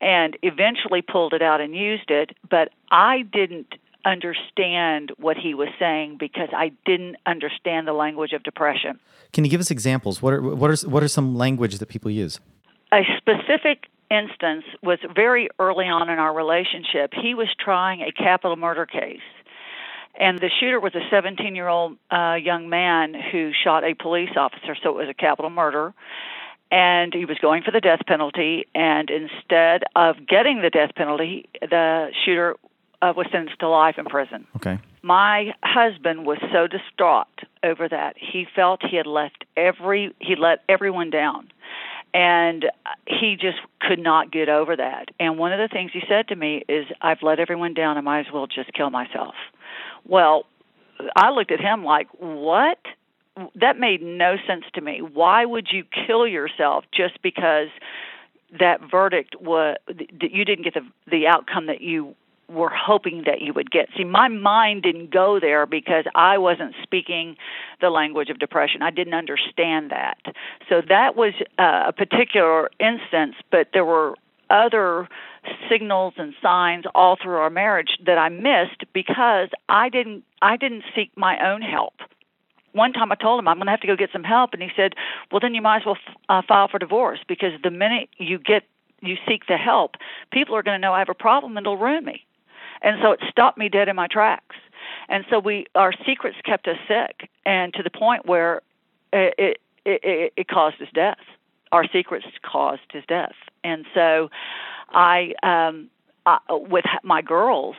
and 0.02 0.38
eventually 0.42 1.02
pulled 1.02 1.34
it 1.34 1.42
out 1.42 1.62
and 1.62 1.76
used 1.76 2.10
it. 2.10 2.36
But 2.50 2.70
I 2.90 3.22
didn't 3.22 3.76
understand 4.04 5.12
what 5.18 5.36
he 5.36 5.54
was 5.54 5.70
saying 5.80 6.18
because 6.20 6.50
I 6.56 6.72
didn't 6.86 7.18
understand 7.26 7.88
the 7.88 7.94
language 7.94 8.34
of 8.34 8.44
depression. 8.44 9.00
Can 9.34 9.44
you 9.44 9.52
give 9.52 9.60
us 9.60 9.72
examples? 9.72 10.22
What 10.22 10.34
are 10.34 10.42
what 10.42 10.72
are 10.72 10.90
what 10.90 11.04
are 11.04 11.08
some 11.08 11.36
language 11.36 11.78
that 11.78 11.88
people 11.88 12.10
use? 12.10 12.40
A 12.92 13.02
specific 13.18 13.90
instance 14.10 14.66
was 14.84 15.00
very 15.16 15.50
early 15.60 15.86
on 15.86 16.10
in 16.10 16.20
our 16.20 16.34
relationship. 16.34 17.14
He 17.14 17.34
was 17.34 17.48
trying 17.60 18.02
a 18.02 18.12
capital 18.12 18.56
murder 18.56 18.86
case. 18.86 19.20
And 20.18 20.40
the 20.40 20.50
shooter 20.60 20.80
was 20.80 20.96
a 20.96 21.02
17 21.10 21.56
year 21.56 21.68
old 21.68 21.98
uh, 22.10 22.36
young 22.36 22.70
man 22.70 23.14
who 23.14 23.52
shot 23.64 23.84
a 23.84 23.94
police 23.94 24.30
officer, 24.38 24.76
so 24.82 24.90
it 24.90 24.96
was 24.96 25.10
a 25.10 25.14
capital 25.14 25.50
murder. 25.50 25.94
And 26.72 27.14
he 27.14 27.26
was 27.26 27.38
going 27.40 27.64
for 27.64 27.72
the 27.72 27.82
death 27.82 28.00
penalty. 28.08 28.66
And 28.74 29.10
instead 29.10 29.84
of 29.96 30.16
getting 30.28 30.62
the 30.62 30.70
death 30.70 30.96
penalty, 30.96 31.48
the 31.62 32.12
shooter 32.24 32.56
uh, 33.02 33.14
was 33.16 33.28
sentenced 33.32 33.60
to 33.60 33.70
life 33.70 33.96
in 33.98 34.06
prison. 34.06 34.48
Okay. 34.56 34.80
My 35.02 35.54
husband 35.64 36.26
was 36.26 36.40
so 36.52 36.66
distraught 36.66 37.28
over 37.64 37.88
that. 37.88 38.16
He 38.18 38.48
felt 38.56 38.82
he 38.84 38.98
had 38.98 39.06
left 39.06 39.44
every 39.56 40.16
he 40.20 40.36
let 40.36 40.64
everyone 40.68 41.12
down 41.12 41.50
and 42.16 42.72
he 43.06 43.36
just 43.36 43.58
could 43.82 44.00
not 44.00 44.32
get 44.32 44.48
over 44.48 44.78
that. 44.78 45.10
And 45.20 45.38
one 45.38 45.52
of 45.52 45.60
the 45.60 45.68
things 45.68 45.92
he 45.94 46.02
said 46.08 46.30
to 46.30 46.36
me 46.36 46.64
is, 46.70 46.86
"I've 47.02 47.22
let 47.22 47.42
everyone 47.42 47.74
down. 47.74 47.98
I 47.98 48.02
might 48.02 48.22
as 48.22 48.32
well 48.32 48.48
just 48.48 48.72
kill 48.72 48.90
myself." 48.90 49.36
Well, 50.06 50.46
I 51.18 51.32
looked 51.32 51.52
at 51.52 51.60
him 51.60 51.84
like, 51.84 52.08
"What?" 52.14 52.80
That 53.56 53.78
made 53.78 54.02
no 54.02 54.38
sense 54.48 54.64
to 54.76 54.82
me. 54.82 55.02
Why 55.02 55.44
would 55.44 55.68
you 55.74 55.84
kill 55.84 56.26
yourself 56.26 56.86
just 56.94 57.22
because 57.22 57.68
that 58.58 58.80
verdict 58.80 59.36
was 59.42 59.76
that 59.88 60.32
you 60.32 60.46
didn't 60.46 60.64
get 60.64 60.74
the 60.74 60.86
the 61.08 61.28
outcome 61.28 61.66
that 61.66 61.82
you 61.82 62.16
were 62.50 62.70
hoping 62.70 63.24
that 63.26 63.42
you 63.42 63.54
would 63.54 63.72
get. 63.72 63.90
See, 63.98 64.04
my 64.04 64.28
mind 64.28 64.84
didn't 64.84 65.12
go 65.12 65.40
there 65.40 65.66
because 65.66 66.06
I 66.14 66.38
wasn't 66.38 66.76
speaking 66.84 67.38
the 67.82 67.90
language 67.90 68.30
of 68.30 68.40
depression. 68.40 68.82
I 68.82 68.92
didn't 68.92 69.16
understand 69.16 69.92
that. 69.92 70.18
So 70.70 70.82
that 70.88 71.16
was 71.16 71.34
uh, 71.58 71.86
a 71.88 71.94
particular 71.94 72.70
instance, 72.80 73.36
but 73.52 73.70
there 73.74 73.86
were 73.86 74.16
other 74.50 75.08
signals 75.70 76.14
and 76.18 76.34
signs 76.42 76.86
all 76.94 77.18
through 77.22 77.38
our 77.38 77.50
marriage 77.50 77.98
that 78.06 78.18
I 78.18 78.30
missed 78.30 78.84
because 78.94 79.50
I 79.70 79.90
didn't 79.90 80.24
I 80.42 80.58
didn't 80.58 80.84
seek 80.96 81.12
my 81.16 81.52
own 81.52 81.62
help. 81.62 81.94
One 82.74 82.94
time 82.94 83.12
I 83.12 83.16
told 83.16 83.40
him 83.40 83.48
I'm 83.48 83.58
going 83.58 83.68
to 83.68 83.72
have 83.72 83.82
to 83.82 83.88
go 83.88 83.96
get 83.96 84.10
some 84.12 84.24
help 84.24 84.54
and 84.54 84.62
he 84.62 84.70
said, 84.76 84.94
"Well, 85.32 85.40
then 85.40 85.56
you 85.56 85.62
might 85.62 85.78
as 85.78 85.86
well 85.86 85.98
f- 86.08 86.16
uh, 86.30 86.42
file 86.48 86.68
for 86.68 86.80
divorce 86.80 87.20
because 87.28 87.52
the 87.64 87.72
minute 87.72 88.10
you 88.18 88.38
get 88.38 88.64
you 89.02 89.16
seek 89.28 89.48
the 89.48 89.58
help, 89.58 89.96
people 90.32 90.56
are 90.56 90.64
going 90.64 90.76
to 90.76 90.82
know 90.82 90.94
I 90.94 91.00
have 91.00 91.10
a 91.10 91.14
problem 91.14 91.58
and 91.58 91.66
it'll 91.66 91.78
ruin 91.78 92.06
me." 92.06 92.25
And 92.86 92.98
so 93.02 93.12
it 93.12 93.20
stopped 93.30 93.58
me 93.58 93.68
dead 93.68 93.90
in 93.90 93.96
my 93.98 94.08
tracks. 94.08 94.56
And 95.10 95.26
so 95.30 95.40
we 95.40 95.66
our 95.76 95.92
secrets 96.06 96.38
kept 96.46 96.68
us 96.68 96.78
sick, 96.88 97.30
and 97.46 97.74
to 97.74 97.84
the 97.84 97.90
point 97.90 98.26
where 98.26 98.62
it 99.12 99.34
it, 99.38 99.58
it, 99.86 100.34
it 100.38 100.48
caused 100.48 100.78
his 100.78 100.90
death. 100.94 101.18
Our 101.72 101.86
secrets 101.92 102.26
caused 102.44 102.90
his 102.94 103.04
death, 103.08 103.36
and 103.64 103.86
so 103.94 104.30
I, 104.90 105.34
um, 105.44 105.90
I 106.26 106.38
with 106.50 106.86
my 107.04 107.22
girls, 107.22 107.76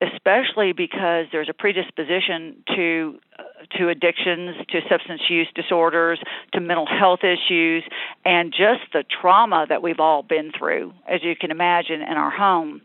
especially 0.00 0.72
because 0.72 1.26
there's 1.30 1.48
a 1.48 1.52
predisposition 1.52 2.56
to 2.74 3.20
uh, 3.38 3.42
to 3.78 3.88
addictions, 3.90 4.56
to 4.70 4.80
substance 4.88 5.22
use 5.28 5.48
disorders, 5.54 6.18
to 6.54 6.60
mental 6.60 6.86
health 6.86 7.20
issues, 7.22 7.84
and 8.24 8.50
just 8.50 8.92
the 8.92 9.04
trauma 9.20 9.66
that 9.68 9.82
we've 9.82 10.00
all 10.00 10.22
been 10.22 10.50
through, 10.58 10.92
as 11.08 11.22
you 11.22 11.36
can 11.36 11.50
imagine, 11.50 12.00
in 12.02 12.16
our 12.16 12.30
home. 12.30 12.80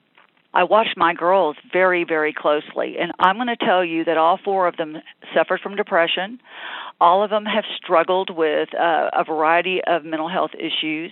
I 0.53 0.63
watched 0.63 0.95
my 0.95 1.13
girls 1.13 1.55
very, 1.71 2.03
very 2.03 2.33
closely, 2.33 2.97
and 2.99 3.11
I'm 3.19 3.37
going 3.37 3.47
to 3.47 3.55
tell 3.55 3.83
you 3.83 4.05
that 4.05 4.17
all 4.17 4.39
four 4.43 4.67
of 4.67 4.77
them 4.77 4.97
suffered 5.33 5.61
from 5.61 5.75
depression. 5.75 6.39
All 7.01 7.23
of 7.23 7.31
them 7.31 7.45
have 7.45 7.63
struggled 7.75 8.29
with 8.29 8.69
uh, 8.75 9.09
a 9.13 9.23
variety 9.23 9.81
of 9.85 10.05
mental 10.05 10.29
health 10.29 10.51
issues. 10.53 11.11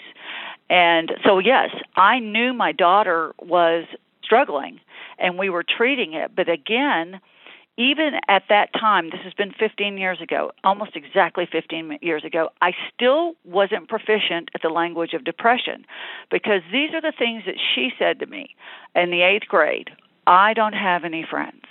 And 0.69 1.12
so, 1.25 1.39
yes, 1.39 1.69
I 1.95 2.19
knew 2.19 2.53
my 2.53 2.71
daughter 2.71 3.33
was 3.41 3.86
struggling, 4.24 4.79
and 5.17 5.38
we 5.38 5.50
were 5.50 5.63
treating 5.63 6.13
it. 6.13 6.31
But 6.36 6.48
again, 6.48 7.19
even 7.82 8.12
at 8.28 8.44
that 8.50 8.70
time, 8.74 9.10
this 9.10 9.22
has 9.24 9.34
been 9.34 9.52
15 9.58 9.98
years 9.98 10.22
ago, 10.22 10.52
almost 10.64 10.96
exactly 10.96 11.48
15 11.52 11.98
years 12.02 12.24
ago, 12.24 12.50
I 12.62 12.72
still 12.94 13.34
wasn't 13.44 13.90
proficient 13.90 14.50
at 14.54 14.62
the 14.62 14.70
language 14.70 15.14
of 15.14 15.24
depression 15.24 15.86
because 16.30 16.62
these 16.72 16.94
are 16.94 17.02
the 17.02 17.14
things 17.18 17.44
that 17.46 17.56
she 17.74 17.90
said 17.98 18.20
to 18.20 18.28
me 18.28 18.56
in 18.96 19.10
the 19.10 19.22
eighth 19.22 19.48
grade 19.48 19.90
I 20.28 20.54
don't 20.54 20.74
have 20.74 21.04
any 21.04 21.26
friends. 21.28 21.64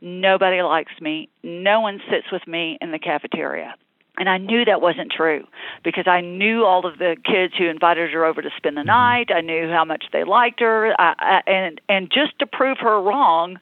Nobody 0.00 0.62
likes 0.62 0.92
me. 1.00 1.28
No 1.42 1.80
one 1.80 2.00
sits 2.08 2.26
with 2.30 2.46
me 2.46 2.78
in 2.80 2.92
the 2.92 3.00
cafeteria. 3.00 3.74
And 4.16 4.28
I 4.28 4.38
knew 4.38 4.64
that 4.66 4.82
wasn't 4.82 5.10
true 5.10 5.44
because 5.82 6.06
I 6.06 6.20
knew 6.20 6.64
all 6.64 6.86
of 6.86 6.98
the 6.98 7.16
kids 7.24 7.54
who 7.56 7.68
invited 7.68 8.12
her 8.12 8.24
over 8.24 8.42
to 8.42 8.50
spend 8.56 8.76
the 8.76 8.80
mm-hmm. 8.80 8.88
night. 8.88 9.30
I 9.34 9.40
knew 9.40 9.68
how 9.70 9.84
much 9.84 10.04
they 10.12 10.24
liked 10.24 10.60
her, 10.60 10.94
I, 11.00 11.14
I, 11.18 11.50
and 11.50 11.80
and 11.88 12.10
just 12.12 12.38
to 12.40 12.46
prove 12.46 12.78
her 12.80 13.00
wrong, 13.00 13.58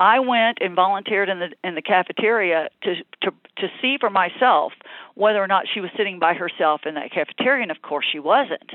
I 0.00 0.18
went 0.18 0.58
and 0.62 0.74
volunteered 0.74 1.28
in 1.28 1.40
the 1.40 1.50
in 1.62 1.74
the 1.74 1.82
cafeteria 1.82 2.70
to 2.84 2.94
to 3.20 3.30
to 3.58 3.68
see 3.82 3.98
for 4.00 4.08
myself 4.08 4.72
whether 5.14 5.42
or 5.42 5.46
not 5.46 5.66
she 5.72 5.80
was 5.80 5.90
sitting 5.94 6.18
by 6.18 6.32
herself 6.32 6.80
in 6.86 6.94
that 6.94 7.12
cafeteria 7.12 7.62
and 7.62 7.70
of 7.70 7.82
course 7.82 8.06
she 8.10 8.18
wasn't. 8.18 8.72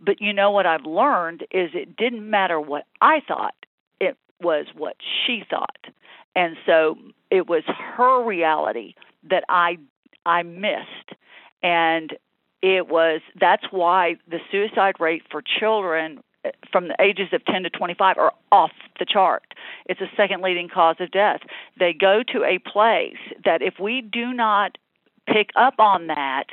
But 0.00 0.20
you 0.20 0.32
know 0.32 0.52
what 0.52 0.66
I've 0.66 0.86
learned 0.86 1.42
is 1.50 1.70
it 1.74 1.96
didn't 1.96 2.28
matter 2.28 2.60
what 2.60 2.86
I 3.00 3.20
thought, 3.26 3.54
it 4.00 4.16
was 4.40 4.66
what 4.76 4.94
she 5.26 5.42
thought. 5.50 5.88
And 6.36 6.56
so 6.64 6.96
it 7.32 7.48
was 7.48 7.64
her 7.66 8.24
reality 8.24 8.94
that 9.28 9.42
I 9.48 9.78
I 10.24 10.44
missed 10.44 11.18
and 11.64 12.16
it 12.62 12.86
was 12.86 13.22
that's 13.40 13.64
why 13.72 14.18
the 14.28 14.38
suicide 14.52 15.00
rate 15.00 15.22
for 15.32 15.42
children 15.42 16.22
from 16.70 16.88
the 16.88 16.96
ages 17.00 17.28
of 17.32 17.44
10 17.44 17.62
to 17.64 17.70
25 17.70 18.18
are 18.18 18.32
off 18.52 18.72
the 18.98 19.06
chart. 19.06 19.54
It's 19.86 20.00
a 20.00 20.10
second 20.16 20.42
leading 20.42 20.68
cause 20.68 20.96
of 21.00 21.10
death. 21.10 21.40
They 21.78 21.92
go 21.92 22.22
to 22.32 22.44
a 22.44 22.58
place 22.58 23.18
that 23.44 23.62
if 23.62 23.74
we 23.80 24.00
do 24.00 24.32
not 24.32 24.78
pick 25.26 25.50
up 25.56 25.74
on 25.78 26.08
that, 26.08 26.46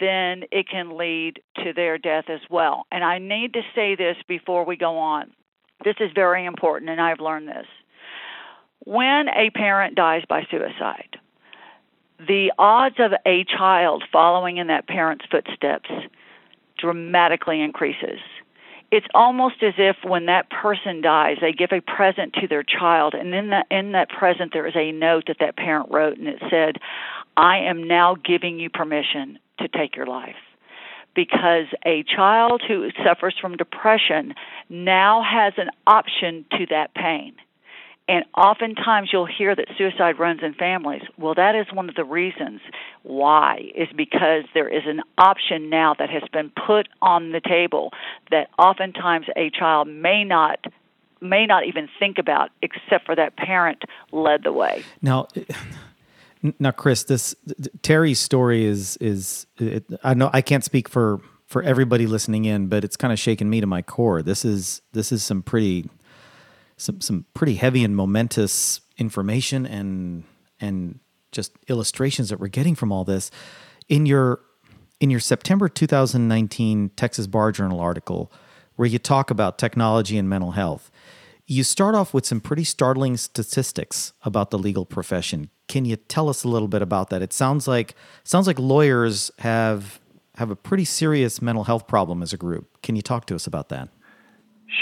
then 0.00 0.44
it 0.50 0.68
can 0.68 0.96
lead 0.96 1.40
to 1.64 1.72
their 1.72 1.98
death 1.98 2.24
as 2.28 2.40
well. 2.50 2.86
And 2.92 3.04
I 3.04 3.18
need 3.18 3.54
to 3.54 3.62
say 3.74 3.94
this 3.94 4.16
before 4.28 4.64
we 4.64 4.76
go 4.76 4.98
on. 4.98 5.30
This 5.84 5.96
is 6.00 6.10
very 6.14 6.44
important, 6.44 6.90
and 6.90 7.00
I've 7.00 7.20
learned 7.20 7.48
this. 7.48 7.66
When 8.84 9.28
a 9.28 9.50
parent 9.54 9.94
dies 9.94 10.22
by 10.28 10.46
suicide, 10.50 11.18
the 12.18 12.52
odds 12.58 12.96
of 12.98 13.12
a 13.26 13.44
child 13.44 14.04
following 14.12 14.58
in 14.58 14.66
that 14.66 14.86
parent's 14.86 15.24
footsteps 15.30 15.88
dramatically 16.78 17.60
increases 17.60 18.18
it's 18.90 19.06
almost 19.14 19.62
as 19.62 19.74
if 19.78 19.96
when 20.02 20.26
that 20.26 20.50
person 20.50 21.00
dies, 21.00 21.36
they 21.40 21.52
give 21.52 21.70
a 21.72 21.80
present 21.80 22.34
to 22.34 22.48
their 22.48 22.64
child, 22.64 23.14
and 23.14 23.34
in 23.34 23.50
that 23.50 23.66
in 23.70 23.92
that 23.92 24.08
present 24.08 24.52
there 24.52 24.66
is 24.66 24.74
a 24.76 24.92
note 24.92 25.24
that 25.28 25.38
that 25.40 25.56
parent 25.56 25.88
wrote, 25.90 26.18
and 26.18 26.26
it 26.26 26.42
said, 26.50 26.78
"I 27.36 27.58
am 27.58 27.84
now 27.84 28.16
giving 28.16 28.58
you 28.58 28.70
permission 28.70 29.38
to 29.58 29.68
take 29.68 29.96
your 29.96 30.06
life." 30.06 30.36
Because 31.14 31.66
a 31.84 32.04
child 32.04 32.62
who 32.66 32.90
suffers 33.04 33.36
from 33.40 33.56
depression 33.56 34.34
now 34.68 35.22
has 35.22 35.54
an 35.56 35.70
option 35.86 36.44
to 36.52 36.66
that 36.66 36.94
pain 36.94 37.34
and 38.10 38.24
oftentimes 38.36 39.10
you'll 39.12 39.24
hear 39.24 39.54
that 39.54 39.66
suicide 39.78 40.18
runs 40.18 40.40
in 40.42 40.52
families. 40.54 41.02
Well, 41.16 41.34
that 41.36 41.54
is 41.54 41.66
one 41.72 41.88
of 41.88 41.94
the 41.94 42.02
reasons 42.02 42.60
why, 43.04 43.70
is 43.76 43.86
because 43.96 44.42
there 44.52 44.68
is 44.68 44.82
an 44.84 45.02
option 45.16 45.70
now 45.70 45.94
that 45.96 46.10
has 46.10 46.24
been 46.32 46.50
put 46.66 46.88
on 47.00 47.30
the 47.30 47.40
table 47.40 47.92
that 48.32 48.48
oftentimes 48.58 49.26
a 49.36 49.48
child 49.50 49.86
may 49.86 50.24
not 50.24 50.58
may 51.20 51.46
not 51.46 51.66
even 51.66 51.88
think 52.00 52.18
about 52.18 52.50
except 52.62 53.06
for 53.06 53.14
that 53.14 53.36
parent 53.36 53.84
led 54.10 54.42
the 54.42 54.52
way. 54.52 54.82
Now 55.00 55.28
now 56.58 56.72
Chris, 56.72 57.04
this 57.04 57.36
Terry's 57.82 58.18
story 58.18 58.64
is 58.64 58.96
is 58.96 59.46
it, 59.58 59.84
I 60.02 60.14
know 60.14 60.30
I 60.32 60.42
can't 60.42 60.64
speak 60.64 60.88
for 60.88 61.20
for 61.46 61.62
everybody 61.62 62.08
listening 62.08 62.44
in, 62.44 62.66
but 62.66 62.82
it's 62.82 62.96
kind 62.96 63.12
of 63.12 63.20
shaken 63.20 63.48
me 63.48 63.60
to 63.60 63.68
my 63.68 63.82
core. 63.82 64.20
This 64.20 64.44
is 64.44 64.82
this 64.94 65.12
is 65.12 65.22
some 65.22 65.44
pretty 65.44 65.88
some 66.80 67.00
some 67.00 67.26
pretty 67.34 67.54
heavy 67.54 67.84
and 67.84 67.94
momentous 67.94 68.80
information 68.96 69.66
and 69.66 70.24
and 70.60 71.00
just 71.32 71.52
illustrations 71.68 72.28
that 72.30 72.40
we're 72.40 72.48
getting 72.48 72.74
from 72.74 72.90
all 72.90 73.04
this 73.04 73.30
in 73.88 74.06
your 74.06 74.40
in 75.00 75.10
your 75.10 75.20
September 75.20 75.68
2019 75.68 76.90
Texas 76.96 77.26
Bar 77.26 77.52
Journal 77.52 77.80
article 77.80 78.32
where 78.76 78.88
you 78.88 78.98
talk 78.98 79.30
about 79.30 79.58
technology 79.58 80.16
and 80.16 80.28
mental 80.28 80.52
health. 80.52 80.90
You 81.46 81.64
start 81.64 81.94
off 81.94 82.14
with 82.14 82.24
some 82.24 82.40
pretty 82.40 82.64
startling 82.64 83.16
statistics 83.16 84.12
about 84.24 84.50
the 84.50 84.58
legal 84.58 84.86
profession. 84.86 85.50
Can 85.68 85.84
you 85.84 85.96
tell 85.96 86.28
us 86.28 86.44
a 86.44 86.48
little 86.48 86.68
bit 86.68 86.80
about 86.80 87.10
that? 87.10 87.22
It 87.22 87.32
sounds 87.32 87.68
like 87.68 87.94
sounds 88.24 88.46
like 88.46 88.58
lawyers 88.58 89.30
have 89.40 90.00
have 90.36 90.50
a 90.50 90.56
pretty 90.56 90.84
serious 90.86 91.42
mental 91.42 91.64
health 91.64 91.86
problem 91.86 92.22
as 92.22 92.32
a 92.32 92.38
group. 92.38 92.80
Can 92.82 92.96
you 92.96 93.02
talk 93.02 93.26
to 93.26 93.34
us 93.34 93.46
about 93.46 93.68
that? 93.68 93.90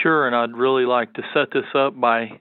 Sure, 0.02 0.26
and 0.26 0.36
I'd 0.36 0.56
really 0.56 0.84
like 0.84 1.14
to 1.14 1.22
set 1.32 1.48
this 1.52 1.64
up 1.74 1.98
by 1.98 2.40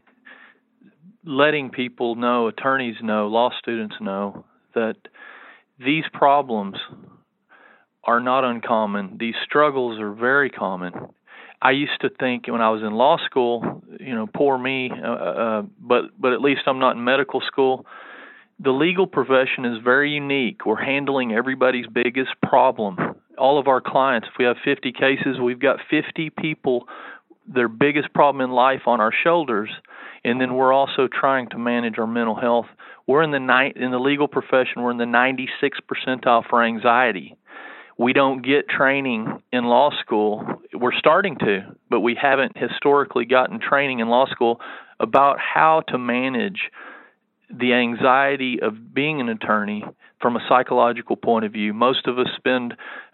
letting 1.24 1.70
people 1.70 2.16
know, 2.16 2.48
attorneys 2.48 2.96
know, 3.02 3.28
law 3.28 3.52
students 3.60 3.96
know 4.02 4.46
that 4.76 4.96
these 5.80 6.04
problems 6.14 6.78
are 8.04 8.20
not 8.20 8.44
uncommon. 8.44 9.18
These 9.20 9.36
struggles 9.46 10.00
are 10.00 10.14
very 10.14 10.50
common. 10.50 10.94
I 11.62 11.72
used 11.72 12.00
to 12.02 12.10
think 12.10 12.48
when 12.48 12.62
I 12.62 12.70
was 12.70 12.82
in 12.82 12.94
law 12.94 13.18
school, 13.26 13.84
you 14.00 14.14
know, 14.14 14.28
poor 14.28 14.58
me, 14.58 14.92
uh, 14.92 15.12
uh, 15.12 15.62
but 15.80 16.06
but 16.20 16.34
at 16.34 16.42
least 16.42 16.62
I'm 16.68 16.80
not 16.80 16.96
in 16.96 17.04
medical 17.04 17.42
school. 17.42 17.86
The 18.60 18.72
legal 18.72 19.08
profession 19.08 19.66
is 19.66 19.84
very 19.84 20.12
unique. 20.12 20.66
We're 20.66 20.84
handling 20.84 21.34
everybody's 21.34 21.86
biggest 21.88 22.32
problem. 22.42 22.98
All 23.38 23.60
of 23.60 23.68
our 23.68 23.82
clients, 23.82 24.28
if 24.32 24.38
we 24.40 24.46
have 24.46 24.58
50 24.64 24.92
cases, 24.94 25.40
we've 25.40 25.60
got 25.60 25.78
50 25.90 26.32
people 26.32 26.88
their 27.48 27.68
biggest 27.68 28.14
problem 28.14 28.42
in 28.42 28.54
life 28.54 28.82
on 28.88 29.00
our 29.02 29.14
shoulders 29.24 29.70
and 30.24 30.42
then 30.42 30.56
we're 30.56 30.74
also 30.74 31.08
trying 31.08 31.48
to 31.50 31.58
manage 31.58 31.98
our 31.98 32.08
mental 32.08 32.36
health 32.36 32.68
we're 33.08 33.24
in 33.24 33.32
the 33.32 33.40
ni- 33.40 33.74
in 33.76 33.92
the 33.92 34.00
legal 34.00 34.28
profession 34.28 34.82
we're 34.82 34.92
in 34.92 34.98
the 34.98 35.06
96 35.06 35.80
percentile 35.90 36.48
for 36.48 36.64
anxiety 36.64 37.38
we 37.98 38.14
don't 38.14 38.46
get 38.46 38.70
training 38.70 39.42
in 39.52 39.64
law 39.66 39.90
school. 40.02 40.46
We're 40.74 40.94
starting 40.94 41.36
to, 41.40 41.76
but 41.90 42.02
we 42.02 42.16
haven't 42.20 42.56
historically 42.56 43.26
gotten 43.26 43.60
training 43.60 44.00
in 44.00 44.08
law 44.08 44.28
school 44.28 44.62
about 45.00 45.38
how 45.40 45.82
to 45.88 45.98
manage 45.98 46.70
the 47.50 47.74
anxiety 47.74 48.60
of 48.62 48.94
being 48.94 49.22
an 49.22 49.30
attorney 49.30 49.84
from 50.22 50.36
a 50.36 50.40
psychological 50.50 51.16
point 51.16 51.46
of 51.46 51.54
view. 51.54 51.74
Most 51.74 52.08
of 52.08 52.18
us 52.20 52.28
spend 52.36 52.74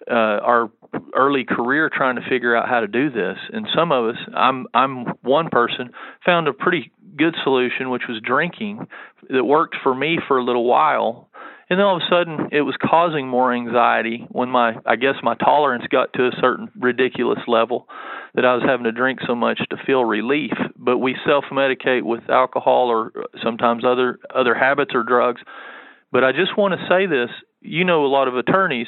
uh, 0.10 0.14
our 0.14 0.72
early 1.16 1.44
career 1.44 1.90
trying 1.94 2.16
to 2.16 2.22
figure 2.30 2.56
out 2.56 2.68
how 2.68 2.80
to 2.80 2.88
do 2.88 3.10
this, 3.10 3.38
and 3.52 3.68
some 3.76 3.92
of 3.92 4.06
us, 4.06 4.22
I'm 4.36 4.68
I'm 4.74 5.06
one 5.22 5.50
person, 5.50 5.92
found 6.26 6.48
a 6.48 6.54
pretty 6.54 6.92
good 7.18 7.36
solution, 7.44 7.90
which 7.90 8.04
was 8.08 8.22
drinking, 8.24 8.88
that 9.30 9.44
worked 9.44 9.76
for 9.84 9.94
me 9.94 10.18
for 10.28 10.38
a 10.38 10.44
little 10.44 10.66
while. 10.66 11.30
And 11.74 11.80
then 11.80 11.86
all 11.88 11.98
of 11.98 12.04
a 12.04 12.14
sudden, 12.14 12.50
it 12.52 12.62
was 12.62 12.76
causing 12.80 13.28
more 13.28 13.52
anxiety 13.52 14.28
when 14.30 14.50
my, 14.50 14.76
I 14.86 14.96
guess, 14.96 15.16
my 15.24 15.34
tolerance 15.34 15.86
got 15.90 16.14
to 16.14 16.28
a 16.28 16.32
certain 16.40 16.70
ridiculous 16.80 17.40
level 17.48 17.88
that 18.36 18.46
I 18.46 18.54
was 18.54 18.64
having 18.64 18.84
to 18.84 18.92
drink 18.92 19.20
so 19.26 19.34
much 19.34 19.58
to 19.72 19.78
feel 19.84 20.06
relief. 20.06 20.54
But 20.78 21.00
we 21.00 21.16
self-medicate 21.26 22.04
with 22.04 22.30
alcohol 22.30 22.90
or 22.90 23.12
uh, 23.16 23.24
sometimes 23.44 23.84
other 23.84 24.20
other 24.34 24.54
habits 24.54 24.92
or 24.94 25.02
drugs 25.02 25.42
but 26.14 26.24
I 26.24 26.32
just 26.32 26.56
want 26.56 26.80
to 26.80 26.88
say 26.88 27.08
this 27.08 27.32
you 27.64 27.84
know, 27.86 28.06
a 28.06 28.08
lot 28.08 28.28
of 28.28 28.36
attorneys, 28.36 28.88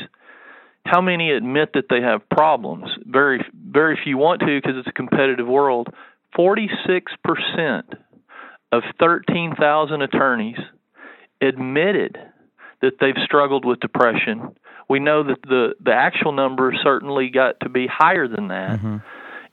how 0.85 1.01
many 1.01 1.31
admit 1.31 1.71
that 1.73 1.85
they 1.89 2.01
have 2.01 2.29
problems? 2.29 2.85
Very, 3.05 3.43
very 3.53 3.97
few 4.03 4.17
want 4.17 4.41
to 4.41 4.61
because 4.61 4.77
it's 4.77 4.87
a 4.87 4.91
competitive 4.91 5.47
world. 5.47 5.87
46% 6.37 6.99
of 8.71 8.83
13,000 8.99 10.01
attorneys 10.01 10.57
admitted 11.41 12.17
that 12.81 12.93
they've 12.99 13.15
struggled 13.23 13.65
with 13.65 13.79
depression. 13.79 14.55
We 14.87 14.99
know 14.99 15.23
that 15.23 15.41
the, 15.41 15.73
the 15.83 15.93
actual 15.93 16.31
number 16.31 16.73
certainly 16.83 17.29
got 17.29 17.59
to 17.61 17.69
be 17.69 17.87
higher 17.87 18.27
than 18.27 18.49
that. 18.49 18.79
Mm-hmm. 18.79 18.97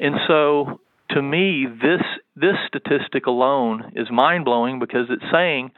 And 0.00 0.14
so 0.26 0.80
to 1.10 1.22
me 1.22 1.66
this 1.66 2.02
this 2.34 2.56
statistic 2.66 3.26
alone 3.26 3.92
is 3.94 4.10
mind 4.10 4.44
blowing 4.44 4.78
because 4.78 5.06
it's 5.10 5.24
saying 5.32 5.70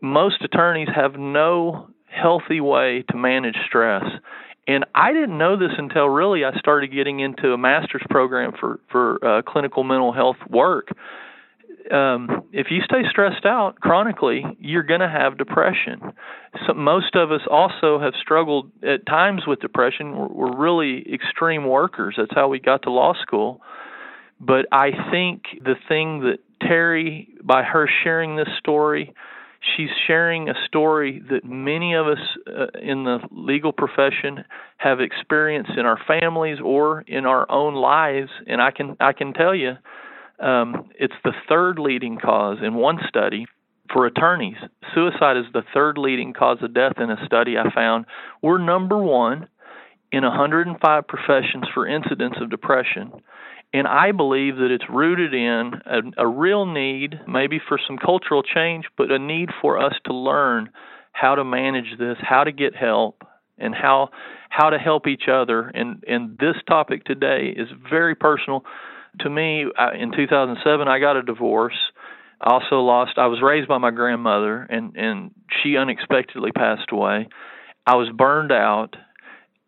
most 0.00 0.42
attorneys 0.42 0.88
have 0.94 1.18
no 1.18 1.90
healthy 2.06 2.60
way 2.60 3.04
to 3.10 3.16
manage 3.16 3.56
stress. 3.66 4.04
And 4.66 4.84
I 4.94 5.12
didn't 5.12 5.38
know 5.38 5.58
this 5.58 5.72
until 5.76 6.08
really 6.08 6.44
I 6.44 6.58
started 6.58 6.92
getting 6.92 7.20
into 7.20 7.52
a 7.52 7.58
master's 7.58 8.02
program 8.10 8.52
for 8.58 8.80
for 8.90 9.24
uh, 9.24 9.42
clinical 9.42 9.84
mental 9.84 10.12
health 10.12 10.36
work. 10.48 10.88
Um, 11.92 12.44
if 12.52 12.68
you 12.70 12.80
stay 12.84 13.02
stressed 13.10 13.46
out 13.46 13.80
chronically, 13.80 14.44
you're 14.58 14.82
going 14.82 15.00
to 15.00 15.08
have 15.08 15.38
depression. 15.38 16.00
So 16.66 16.74
most 16.74 17.14
of 17.14 17.32
us 17.32 17.42
also 17.50 17.98
have 17.98 18.14
struggled 18.20 18.70
at 18.82 19.06
times 19.06 19.42
with 19.46 19.60
depression. 19.60 20.16
We're, 20.16 20.28
we're 20.28 20.56
really 20.56 21.06
extreme 21.12 21.66
workers. 21.66 22.14
That's 22.16 22.34
how 22.34 22.48
we 22.48 22.60
got 22.60 22.82
to 22.82 22.90
law 22.90 23.14
school. 23.20 23.60
But 24.40 24.66
I 24.72 24.90
think 25.10 25.44
the 25.64 25.74
thing 25.88 26.20
that 26.20 26.38
Terry, 26.60 27.28
by 27.42 27.62
her 27.62 27.88
sharing 28.04 28.36
this 28.36 28.48
story, 28.58 29.14
she's 29.76 29.90
sharing 30.06 30.48
a 30.48 30.54
story 30.66 31.22
that 31.30 31.44
many 31.44 31.94
of 31.94 32.06
us 32.06 32.18
uh, 32.46 32.66
in 32.80 33.04
the 33.04 33.18
legal 33.30 33.72
profession 33.72 34.44
have 34.76 35.00
experienced 35.00 35.72
in 35.76 35.86
our 35.86 35.98
families 36.06 36.58
or 36.64 37.02
in 37.02 37.26
our 37.26 37.50
own 37.50 37.74
lives 37.74 38.30
and 38.46 38.62
i 38.62 38.70
can 38.70 38.96
i 39.00 39.12
can 39.12 39.32
tell 39.32 39.54
you 39.54 39.72
um, 40.40 40.90
it's 40.98 41.14
the 41.24 41.32
third 41.48 41.78
leading 41.78 42.18
cause 42.18 42.58
in 42.62 42.74
one 42.74 42.98
study 43.08 43.46
for 43.92 44.06
attorneys. 44.06 44.56
Suicide 44.94 45.36
is 45.36 45.46
the 45.52 45.62
third 45.74 45.98
leading 45.98 46.32
cause 46.32 46.58
of 46.62 46.74
death 46.74 46.94
in 46.98 47.10
a 47.10 47.24
study 47.24 47.56
i 47.56 47.72
found. 47.74 48.06
We're 48.42 48.58
number 48.58 48.98
one 48.98 49.48
in 50.12 50.24
105 50.24 51.06
professions 51.06 51.64
for 51.74 51.86
incidents 51.86 52.38
of 52.40 52.50
depression. 52.50 53.12
And 53.72 53.86
I 53.86 54.12
believe 54.12 54.56
that 54.56 54.70
it's 54.70 54.88
rooted 54.88 55.34
in 55.34 55.72
a, 55.84 56.22
a, 56.24 56.26
real 56.26 56.64
need, 56.64 57.20
maybe 57.28 57.60
for 57.68 57.78
some 57.86 57.98
cultural 57.98 58.42
change, 58.42 58.86
but 58.96 59.10
a 59.10 59.18
need 59.18 59.50
for 59.60 59.78
us 59.78 59.92
to 60.06 60.14
learn 60.14 60.70
how 61.12 61.34
to 61.34 61.44
manage 61.44 61.98
this, 61.98 62.16
how 62.22 62.44
to 62.44 62.52
get 62.52 62.74
help, 62.74 63.24
and 63.58 63.74
how 63.74 64.08
how 64.48 64.70
to 64.70 64.78
help 64.78 65.06
each 65.06 65.28
other. 65.30 65.68
And 65.74 66.02
and 66.08 66.38
this 66.38 66.56
topic 66.66 67.04
today 67.04 67.52
is 67.54 67.68
very 67.90 68.14
personal 68.14 68.64
to 69.20 69.30
me. 69.30 69.66
I, 69.76 69.96
In 69.96 70.12
2007, 70.12 70.88
I 70.88 70.98
got 70.98 71.16
a 71.16 71.22
divorce. 71.22 71.76
I 72.40 72.52
also 72.52 72.80
lost. 72.80 73.12
I 73.16 73.26
was 73.26 73.40
raised 73.42 73.68
by 73.68 73.78
my 73.78 73.90
grandmother, 73.90 74.62
and 74.62 74.96
and 74.96 75.30
she 75.62 75.76
unexpectedly 75.76 76.52
passed 76.52 76.92
away. 76.92 77.28
I 77.86 77.96
was 77.96 78.08
burned 78.14 78.52
out 78.52 78.96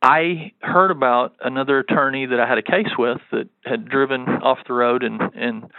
I 0.02 0.52
heard 0.62 0.90
about 0.90 1.34
another 1.42 1.78
attorney 1.78 2.26
that 2.26 2.40
I 2.40 2.48
had 2.48 2.58
a 2.58 2.62
case 2.62 2.92
with 2.98 3.18
that 3.32 3.48
had 3.64 3.88
driven 3.88 4.22
off 4.22 4.58
the 4.66 4.72
road 4.72 5.02
and 5.02 5.20
and 5.34 5.70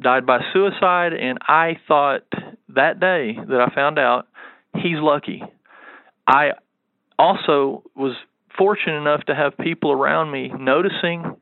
died 0.00 0.26
by 0.26 0.40
suicide 0.52 1.12
and 1.12 1.38
I 1.46 1.78
thought 1.86 2.24
that 2.70 3.00
day 3.00 3.36
that 3.36 3.60
I 3.60 3.72
found 3.74 3.98
out 3.98 4.26
he's 4.74 4.98
lucky. 4.98 5.42
I 6.26 6.52
also 7.18 7.84
was 7.94 8.14
fortunate 8.56 8.96
enough 8.96 9.24
to 9.26 9.34
have 9.34 9.56
people 9.58 9.92
around 9.92 10.30
me 10.30 10.48
noticing 10.48 11.36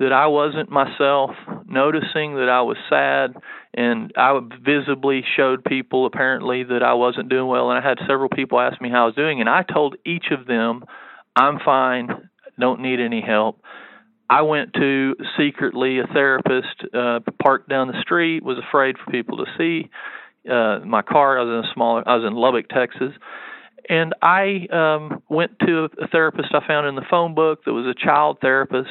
that 0.00 0.12
I 0.12 0.26
wasn't 0.26 0.70
myself, 0.70 1.30
noticing 1.66 2.34
that 2.36 2.48
I 2.50 2.62
was 2.62 2.78
sad, 2.88 3.36
and 3.74 4.12
I 4.16 4.40
visibly 4.64 5.22
showed 5.36 5.62
people 5.62 6.06
apparently 6.06 6.64
that 6.64 6.82
I 6.82 6.94
wasn't 6.94 7.28
doing 7.28 7.46
well. 7.46 7.70
And 7.70 7.78
I 7.78 7.86
had 7.86 7.98
several 8.08 8.30
people 8.30 8.58
ask 8.58 8.80
me 8.80 8.90
how 8.90 9.02
I 9.02 9.06
was 9.06 9.14
doing, 9.14 9.40
and 9.40 9.48
I 9.48 9.62
told 9.62 9.96
each 10.04 10.32
of 10.32 10.46
them 10.46 10.84
I'm 11.36 11.58
fine, 11.62 12.30
don't 12.58 12.80
need 12.80 12.98
any 12.98 13.20
help. 13.20 13.62
I 14.28 14.42
went 14.42 14.72
to 14.74 15.16
secretly 15.36 15.98
a 15.98 16.06
therapist, 16.06 16.84
uh, 16.94 17.20
parked 17.42 17.68
down 17.68 17.88
the 17.88 18.00
street, 18.00 18.42
was 18.42 18.58
afraid 18.58 18.96
for 18.96 19.10
people 19.10 19.36
to 19.38 19.46
see 19.58 19.90
uh, 20.50 20.78
my 20.84 21.02
car. 21.02 21.38
I 21.38 21.42
was 21.42 21.64
in 21.64 21.70
a 21.70 21.74
small, 21.74 22.02
I 22.06 22.16
was 22.16 22.24
in 22.26 22.34
Lubbock, 22.34 22.68
Texas, 22.70 23.12
and 23.88 24.14
I 24.22 24.66
um, 24.72 25.22
went 25.28 25.58
to 25.66 25.88
a 26.00 26.08
therapist 26.08 26.54
I 26.54 26.66
found 26.66 26.86
in 26.86 26.94
the 26.94 27.04
phone 27.10 27.34
book 27.34 27.64
that 27.66 27.72
was 27.72 27.86
a 27.86 27.94
child 27.94 28.38
therapist. 28.40 28.90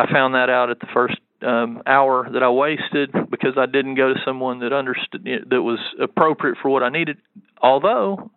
I 0.00 0.10
found 0.10 0.34
that 0.34 0.48
out 0.48 0.70
at 0.70 0.80
the 0.80 0.86
first 0.94 1.18
um, 1.42 1.82
hour 1.86 2.28
that 2.32 2.42
I 2.42 2.50
wasted 2.50 3.12
because 3.30 3.54
I 3.58 3.66
didn't 3.66 3.96
go 3.96 4.14
to 4.14 4.20
someone 4.24 4.60
that 4.60 4.72
understood 4.72 5.28
that 5.50 5.62
was 5.62 5.78
appropriate 6.00 6.56
for 6.62 6.70
what 6.70 6.82
I 6.82 6.88
needed. 6.88 7.18
Although 7.60 8.30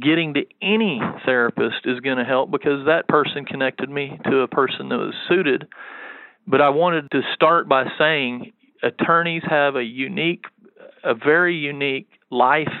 getting 0.00 0.34
to 0.34 0.42
any 0.62 1.00
therapist 1.24 1.84
is 1.84 1.98
going 2.00 2.18
to 2.18 2.24
help 2.24 2.50
because 2.50 2.86
that 2.86 3.08
person 3.08 3.44
connected 3.44 3.90
me 3.90 4.18
to 4.30 4.38
a 4.38 4.48
person 4.48 4.88
that 4.88 4.98
was 4.98 5.14
suited. 5.28 5.66
But 6.46 6.60
I 6.60 6.70
wanted 6.70 7.10
to 7.10 7.20
start 7.34 7.68
by 7.68 7.84
saying 7.98 8.52
attorneys 8.82 9.42
have 9.48 9.74
a 9.74 9.82
unique, 9.82 10.44
a 11.02 11.14
very 11.14 11.56
unique 11.56 12.08
life. 12.30 12.72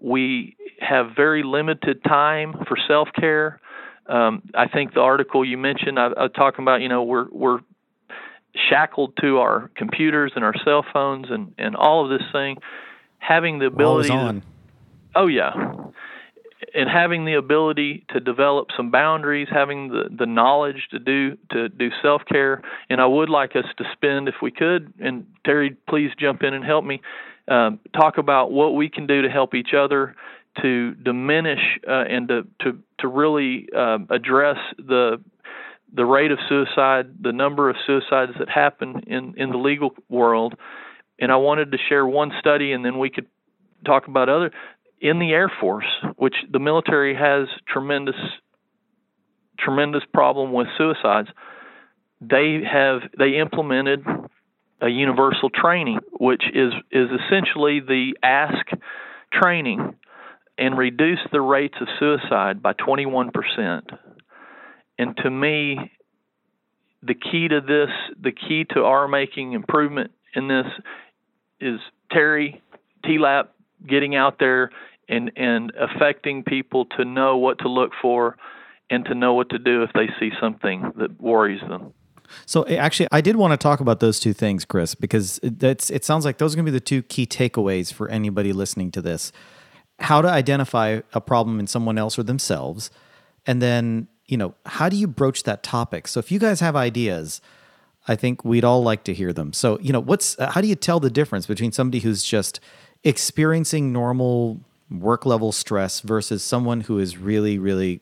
We 0.00 0.56
have 0.80 1.08
very 1.14 1.42
limited 1.42 2.02
time 2.04 2.54
for 2.66 2.76
self 2.88 3.08
care. 3.18 3.60
Um, 4.06 4.42
I 4.54 4.68
think 4.68 4.94
the 4.94 5.00
article 5.00 5.44
you 5.44 5.56
mentioned, 5.56 5.98
I, 5.98 6.06
I 6.06 6.22
was 6.22 6.32
talking 6.34 6.64
about, 6.64 6.80
you 6.80 6.88
know, 6.88 7.02
we're 7.02 7.28
we're 7.30 7.60
shackled 8.68 9.16
to 9.20 9.38
our 9.38 9.70
computers 9.76 10.32
and 10.34 10.44
our 10.44 10.54
cell 10.64 10.84
phones 10.92 11.26
and 11.30 11.54
and 11.58 11.76
all 11.76 12.04
of 12.04 12.10
this 12.10 12.26
thing. 12.32 12.56
Having 13.18 13.60
the 13.60 13.66
ability, 13.66 14.08
to, 14.08 14.42
oh 15.14 15.28
yeah, 15.28 15.52
and 16.74 16.88
having 16.88 17.24
the 17.24 17.34
ability 17.34 18.04
to 18.10 18.20
develop 18.20 18.68
some 18.76 18.90
boundaries, 18.90 19.48
having 19.50 19.88
the, 19.88 20.04
the 20.16 20.26
knowledge 20.26 20.88
to 20.90 20.98
do 20.98 21.36
to 21.52 21.68
do 21.68 21.90
self 22.02 22.22
care, 22.28 22.62
and 22.90 23.00
I 23.00 23.06
would 23.06 23.28
like 23.28 23.54
us 23.54 23.64
to 23.78 23.84
spend, 23.92 24.28
if 24.28 24.36
we 24.42 24.50
could, 24.50 24.92
and 24.98 25.26
Terry, 25.44 25.76
please 25.88 26.10
jump 26.18 26.42
in 26.42 26.54
and 26.54 26.64
help 26.64 26.84
me, 26.84 27.00
um, 27.48 27.78
talk 27.94 28.18
about 28.18 28.50
what 28.50 28.74
we 28.74 28.88
can 28.88 29.06
do 29.06 29.22
to 29.22 29.28
help 29.28 29.54
each 29.54 29.74
other 29.74 30.16
to 30.60 30.94
diminish 30.94 31.60
uh, 31.88 32.04
and 32.08 32.28
to 32.28 32.42
to 32.60 32.78
to 33.00 33.08
really 33.08 33.68
uh, 33.76 33.98
address 34.10 34.56
the 34.76 35.22
the 35.94 36.04
rate 36.04 36.30
of 36.30 36.38
suicide, 36.48 37.22
the 37.22 37.32
number 37.32 37.68
of 37.68 37.76
suicides 37.86 38.32
that 38.38 38.48
happen 38.48 39.02
in 39.06 39.34
in 39.36 39.50
the 39.50 39.58
legal 39.58 39.94
world, 40.08 40.54
and 41.18 41.32
I 41.32 41.36
wanted 41.36 41.72
to 41.72 41.78
share 41.88 42.06
one 42.06 42.32
study, 42.38 42.72
and 42.72 42.84
then 42.84 42.98
we 42.98 43.10
could 43.10 43.26
talk 43.84 44.08
about 44.08 44.28
other. 44.28 44.50
In 45.00 45.18
the 45.18 45.32
Air 45.32 45.50
Force, 45.60 45.88
which 46.16 46.36
the 46.50 46.60
military 46.60 47.14
has 47.14 47.48
tremendous 47.66 48.14
tremendous 49.58 50.02
problem 50.12 50.52
with 50.52 50.66
suicides, 50.76 51.28
they 52.20 52.60
have 52.70 53.00
they 53.18 53.38
implemented 53.38 54.04
a 54.80 54.88
universal 54.88 55.50
training, 55.50 55.98
which 56.12 56.42
is 56.52 56.72
is 56.90 57.08
essentially 57.10 57.80
the 57.80 58.16
ask 58.22 58.66
training 59.32 59.94
and 60.58 60.76
reduce 60.76 61.18
the 61.32 61.40
rates 61.40 61.74
of 61.80 61.88
suicide 61.98 62.62
by 62.62 62.72
21%. 62.74 63.82
And 64.98 65.16
to 65.18 65.30
me, 65.30 65.78
the 67.02 67.14
key 67.14 67.48
to 67.48 67.60
this, 67.60 67.88
the 68.20 68.32
key 68.32 68.64
to 68.74 68.84
our 68.84 69.08
making 69.08 69.52
improvement 69.52 70.12
in 70.34 70.48
this 70.48 70.66
is 71.60 71.80
Terry 72.10 72.62
TLAP 73.04 73.48
getting 73.88 74.14
out 74.14 74.38
there 74.38 74.70
and 75.08 75.32
and 75.36 75.72
affecting 75.78 76.44
people 76.44 76.86
to 76.96 77.04
know 77.04 77.36
what 77.36 77.58
to 77.58 77.68
look 77.68 77.90
for 78.00 78.36
and 78.90 79.04
to 79.06 79.14
know 79.14 79.34
what 79.34 79.50
to 79.50 79.58
do 79.58 79.82
if 79.82 79.90
they 79.94 80.08
see 80.20 80.30
something 80.40 80.92
that 80.96 81.20
worries 81.20 81.60
them. 81.68 81.92
So 82.46 82.62
eh, 82.62 82.76
actually, 82.76 83.08
I 83.10 83.20
did 83.20 83.36
want 83.36 83.52
to 83.52 83.56
talk 83.56 83.80
about 83.80 84.00
those 84.00 84.20
two 84.20 84.32
things, 84.32 84.64
Chris, 84.64 84.94
because 84.94 85.40
that's 85.42 85.90
it 85.90 86.04
sounds 86.04 86.24
like 86.24 86.38
those 86.38 86.54
are 86.54 86.56
going 86.56 86.66
to 86.66 86.72
be 86.72 86.76
the 86.76 86.84
two 86.84 87.02
key 87.02 87.26
takeaways 87.26 87.92
for 87.92 88.08
anybody 88.08 88.52
listening 88.52 88.90
to 88.92 89.02
this. 89.02 89.32
How 90.02 90.22
to 90.22 90.28
identify 90.28 91.00
a 91.12 91.20
problem 91.20 91.60
in 91.60 91.66
someone 91.66 91.98
else 91.98 92.18
or 92.18 92.22
themselves, 92.22 92.90
and 93.46 93.62
then 93.62 94.08
you 94.26 94.36
know 94.36 94.54
how 94.66 94.88
do 94.88 94.96
you 94.96 95.06
broach 95.06 95.44
that 95.44 95.62
topic. 95.62 96.08
So 96.08 96.20
if 96.20 96.30
you 96.30 96.38
guys 96.38 96.60
have 96.60 96.76
ideas, 96.76 97.40
I 98.08 98.16
think 98.16 98.44
we'd 98.44 98.64
all 98.64 98.82
like 98.82 99.04
to 99.04 99.14
hear 99.14 99.32
them. 99.32 99.52
So 99.52 99.78
you 99.80 99.92
know, 99.92 100.00
what's 100.00 100.38
uh, 100.38 100.50
how 100.50 100.60
do 100.60 100.66
you 100.66 100.74
tell 100.74 101.00
the 101.00 101.10
difference 101.10 101.46
between 101.46 101.72
somebody 101.72 102.00
who's 102.00 102.22
just 102.22 102.60
experiencing 103.04 103.92
normal 103.92 104.60
work 104.90 105.24
level 105.24 105.52
stress 105.52 106.00
versus 106.00 106.42
someone 106.42 106.82
who 106.82 106.98
is 106.98 107.16
really, 107.16 107.58
really 107.58 108.00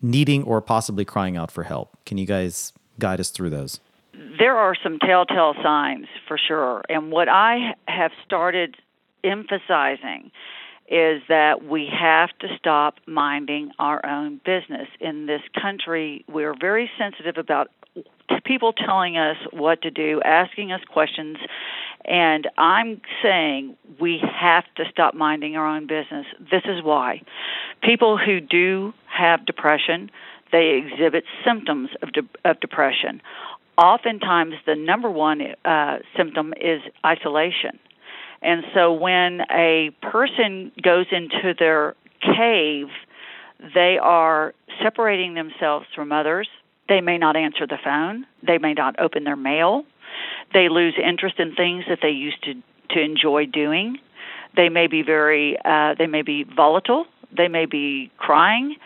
needing 0.00 0.42
or 0.44 0.60
possibly 0.60 1.04
crying 1.04 1.36
out 1.36 1.50
for 1.50 1.64
help? 1.64 1.96
Can 2.06 2.18
you 2.18 2.26
guys 2.26 2.72
guide 2.98 3.20
us 3.20 3.30
through 3.30 3.50
those? 3.50 3.80
There 4.38 4.56
are 4.56 4.74
some 4.82 4.98
telltale 4.98 5.54
signs 5.62 6.06
for 6.26 6.38
sure. 6.38 6.82
And 6.88 7.10
what 7.12 7.28
I 7.28 7.74
have 7.86 8.12
started 8.24 8.76
emphasizing 9.24 10.30
is 10.90 11.22
that 11.28 11.64
we 11.64 11.86
have 11.86 12.30
to 12.40 12.48
stop 12.56 12.94
minding 13.06 13.70
our 13.78 14.04
own 14.06 14.40
business. 14.44 14.88
In 15.00 15.26
this 15.26 15.42
country, 15.60 16.24
we're 16.28 16.54
very 16.58 16.90
sensitive 16.98 17.36
about 17.36 17.70
people 18.44 18.72
telling 18.72 19.16
us 19.16 19.36
what 19.52 19.82
to 19.82 19.90
do, 19.90 20.22
asking 20.22 20.72
us 20.72 20.80
questions, 20.90 21.36
and 22.04 22.48
I'm 22.56 23.00
saying 23.22 23.76
we 24.00 24.22
have 24.22 24.64
to 24.76 24.84
stop 24.90 25.14
minding 25.14 25.56
our 25.56 25.66
own 25.66 25.86
business. 25.86 26.26
This 26.40 26.62
is 26.64 26.82
why. 26.82 27.22
People 27.82 28.16
who 28.16 28.40
do 28.40 28.94
have 29.06 29.44
depression, 29.44 30.10
they 30.52 30.82
exhibit 30.82 31.24
symptoms 31.44 31.90
of, 32.02 32.12
de- 32.12 32.28
of 32.44 32.60
depression. 32.60 33.20
Oftentimes, 33.76 34.54
the 34.66 34.74
number 34.74 35.10
one 35.10 35.54
uh, 35.64 35.98
symptom 36.16 36.54
is 36.60 36.80
isolation. 37.04 37.78
And 38.42 38.64
so, 38.74 38.92
when 38.92 39.40
a 39.50 39.90
person 40.00 40.72
goes 40.82 41.06
into 41.10 41.54
their 41.58 41.94
cave, 42.20 42.86
they 43.74 43.98
are 44.00 44.54
separating 44.82 45.34
themselves 45.34 45.86
from 45.94 46.12
others. 46.12 46.48
They 46.88 47.00
may 47.00 47.18
not 47.18 47.36
answer 47.36 47.66
the 47.66 47.78
phone. 47.82 48.26
They 48.46 48.58
may 48.58 48.74
not 48.74 48.98
open 49.00 49.24
their 49.24 49.36
mail. 49.36 49.84
They 50.54 50.68
lose 50.68 50.94
interest 51.02 51.38
in 51.38 51.54
things 51.54 51.84
that 51.88 51.98
they 52.02 52.10
used 52.10 52.42
to 52.44 52.54
to 52.90 53.00
enjoy 53.00 53.44
doing. 53.46 53.98
They 54.56 54.70
may 54.70 54.86
be 54.86 55.02
very 55.02 55.58
uh, 55.64 55.94
they 55.98 56.06
may 56.06 56.22
be 56.22 56.44
volatile. 56.44 57.06
They 57.36 57.48
may 57.48 57.66
be 57.66 58.10
crying. 58.16 58.76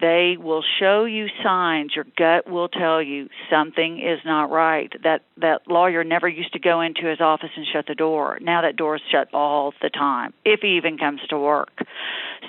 They 0.00 0.36
will 0.38 0.64
show 0.80 1.04
you 1.04 1.26
signs. 1.44 1.92
Your 1.94 2.06
gut 2.16 2.50
will 2.50 2.68
tell 2.68 3.02
you 3.02 3.28
something 3.50 3.98
is 3.98 4.18
not 4.24 4.50
right. 4.50 4.92
That 5.04 5.22
that 5.36 5.68
lawyer 5.68 6.02
never 6.02 6.28
used 6.28 6.54
to 6.54 6.58
go 6.58 6.80
into 6.80 7.06
his 7.06 7.20
office 7.20 7.50
and 7.56 7.66
shut 7.72 7.86
the 7.86 7.94
door. 7.94 8.38
Now 8.40 8.62
that 8.62 8.76
door 8.76 8.96
is 8.96 9.02
shut 9.10 9.28
all 9.34 9.74
the 9.82 9.90
time, 9.90 10.32
if 10.44 10.60
he 10.60 10.76
even 10.76 10.98
comes 10.98 11.20
to 11.28 11.38
work. 11.38 11.70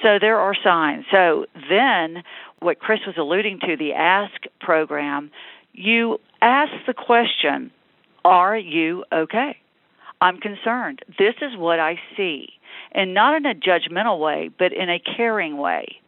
So 0.01 0.17
there 0.19 0.39
are 0.39 0.55
signs. 0.63 1.05
So 1.11 1.45
then, 1.69 2.23
what 2.59 2.79
Chris 2.79 3.01
was 3.05 3.15
alluding 3.17 3.59
to, 3.61 3.77
the 3.77 3.93
Ask 3.93 4.43
program, 4.59 5.29
you 5.73 6.19
ask 6.41 6.71
the 6.87 6.93
question 6.93 7.71
are 8.25 8.57
you 8.57 9.03
okay? 9.11 9.57
I'm 10.21 10.37
concerned. 10.37 11.01
This 11.19 11.35
is 11.41 11.57
what 11.57 11.79
I 11.79 11.99
see. 12.15 12.47
And 12.93 13.13
not 13.13 13.35
in 13.35 13.45
a 13.45 13.53
judgmental 13.53 14.19
way, 14.19 14.49
but 14.57 14.71
in 14.71 14.89
a 14.89 14.99
caring 14.99 15.57
way. 15.57 15.99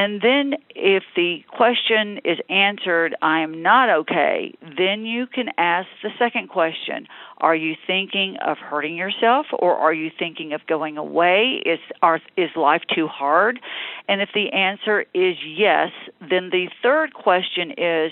And 0.00 0.22
then 0.22 0.54
if 0.70 1.02
the 1.14 1.44
question 1.54 2.20
is 2.24 2.38
answered, 2.48 3.14
I 3.20 3.40
am 3.40 3.60
not 3.60 3.90
okay, 3.90 4.54
then 4.62 5.04
you 5.04 5.26
can 5.26 5.50
ask 5.58 5.88
the 6.02 6.08
second 6.18 6.48
question 6.48 7.06
Are 7.36 7.54
you 7.54 7.74
thinking 7.86 8.38
of 8.42 8.56
hurting 8.56 8.96
yourself 8.96 9.44
or 9.52 9.76
are 9.76 9.92
you 9.92 10.10
thinking 10.18 10.54
of 10.54 10.66
going 10.66 10.96
away? 10.96 11.60
Is, 11.66 11.80
are, 12.00 12.18
is 12.38 12.48
life 12.56 12.80
too 12.94 13.08
hard? 13.08 13.60
And 14.08 14.22
if 14.22 14.30
the 14.32 14.50
answer 14.52 15.04
is 15.12 15.36
yes, 15.46 15.90
then 16.18 16.48
the 16.48 16.70
third 16.82 17.12
question 17.12 17.72
is 17.72 18.10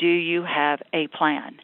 Do 0.00 0.08
you 0.08 0.42
have 0.42 0.82
a 0.92 1.06
plan? 1.16 1.60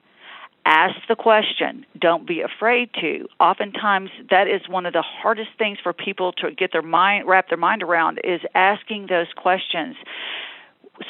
Ask 0.67 0.97
the 1.09 1.15
question. 1.15 1.87
Don't 1.99 2.27
be 2.27 2.41
afraid 2.41 2.91
to. 3.01 3.29
Oftentimes 3.39 4.11
that 4.31 4.49
is 4.49 4.69
one 4.69 4.85
of 4.85 4.93
the 4.93 5.03
hardest 5.03 5.51
things 5.57 5.79
for 5.83 5.93
people 5.93 6.33
to 6.33 6.51
get 6.51 6.73
their 6.73 6.83
mind 6.83 7.27
wrap 7.29 7.49
their 7.49 7.57
mind 7.57 7.83
around 7.83 8.21
is 8.25 8.41
asking 8.55 9.07
those 9.09 9.29
questions. 9.37 9.95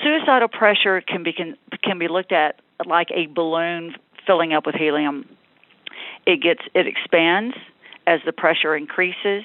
Suicidal 0.03 0.49
pressure 0.49 1.01
can 1.01 1.23
be 1.23 1.33
can, 1.33 1.57
can 1.83 1.99
be 1.99 2.07
looked 2.07 2.33
at 2.33 2.61
like 2.85 3.09
a 3.15 3.27
balloon 3.27 3.97
filling 4.27 4.53
up 4.53 4.67
with 4.67 4.75
helium. 4.75 5.27
It 6.27 6.43
gets 6.43 6.61
it 6.75 6.87
expands 6.87 7.57
as 8.07 8.21
the 8.27 8.33
pressure 8.33 8.77
increases 8.77 9.45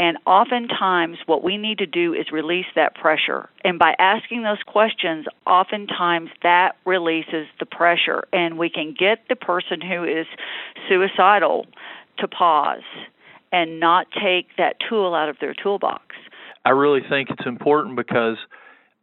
and 0.00 0.16
oftentimes, 0.26 1.18
what 1.26 1.42
we 1.42 1.56
need 1.56 1.78
to 1.78 1.86
do 1.86 2.14
is 2.14 2.26
release 2.30 2.66
that 2.76 2.94
pressure. 2.94 3.48
And 3.64 3.78
by 3.78 3.94
asking 3.98 4.44
those 4.44 4.62
questions, 4.64 5.26
oftentimes 5.44 6.30
that 6.42 6.76
releases 6.86 7.46
the 7.58 7.66
pressure. 7.66 8.24
And 8.32 8.58
we 8.58 8.70
can 8.70 8.94
get 8.96 9.20
the 9.28 9.34
person 9.34 9.80
who 9.80 10.04
is 10.04 10.26
suicidal 10.88 11.66
to 12.18 12.28
pause 12.28 12.82
and 13.50 13.80
not 13.80 14.06
take 14.12 14.46
that 14.56 14.76
tool 14.88 15.14
out 15.14 15.28
of 15.28 15.36
their 15.40 15.54
toolbox. 15.54 16.14
I 16.64 16.70
really 16.70 17.00
think 17.08 17.30
it's 17.30 17.46
important 17.46 17.96
because 17.96 18.36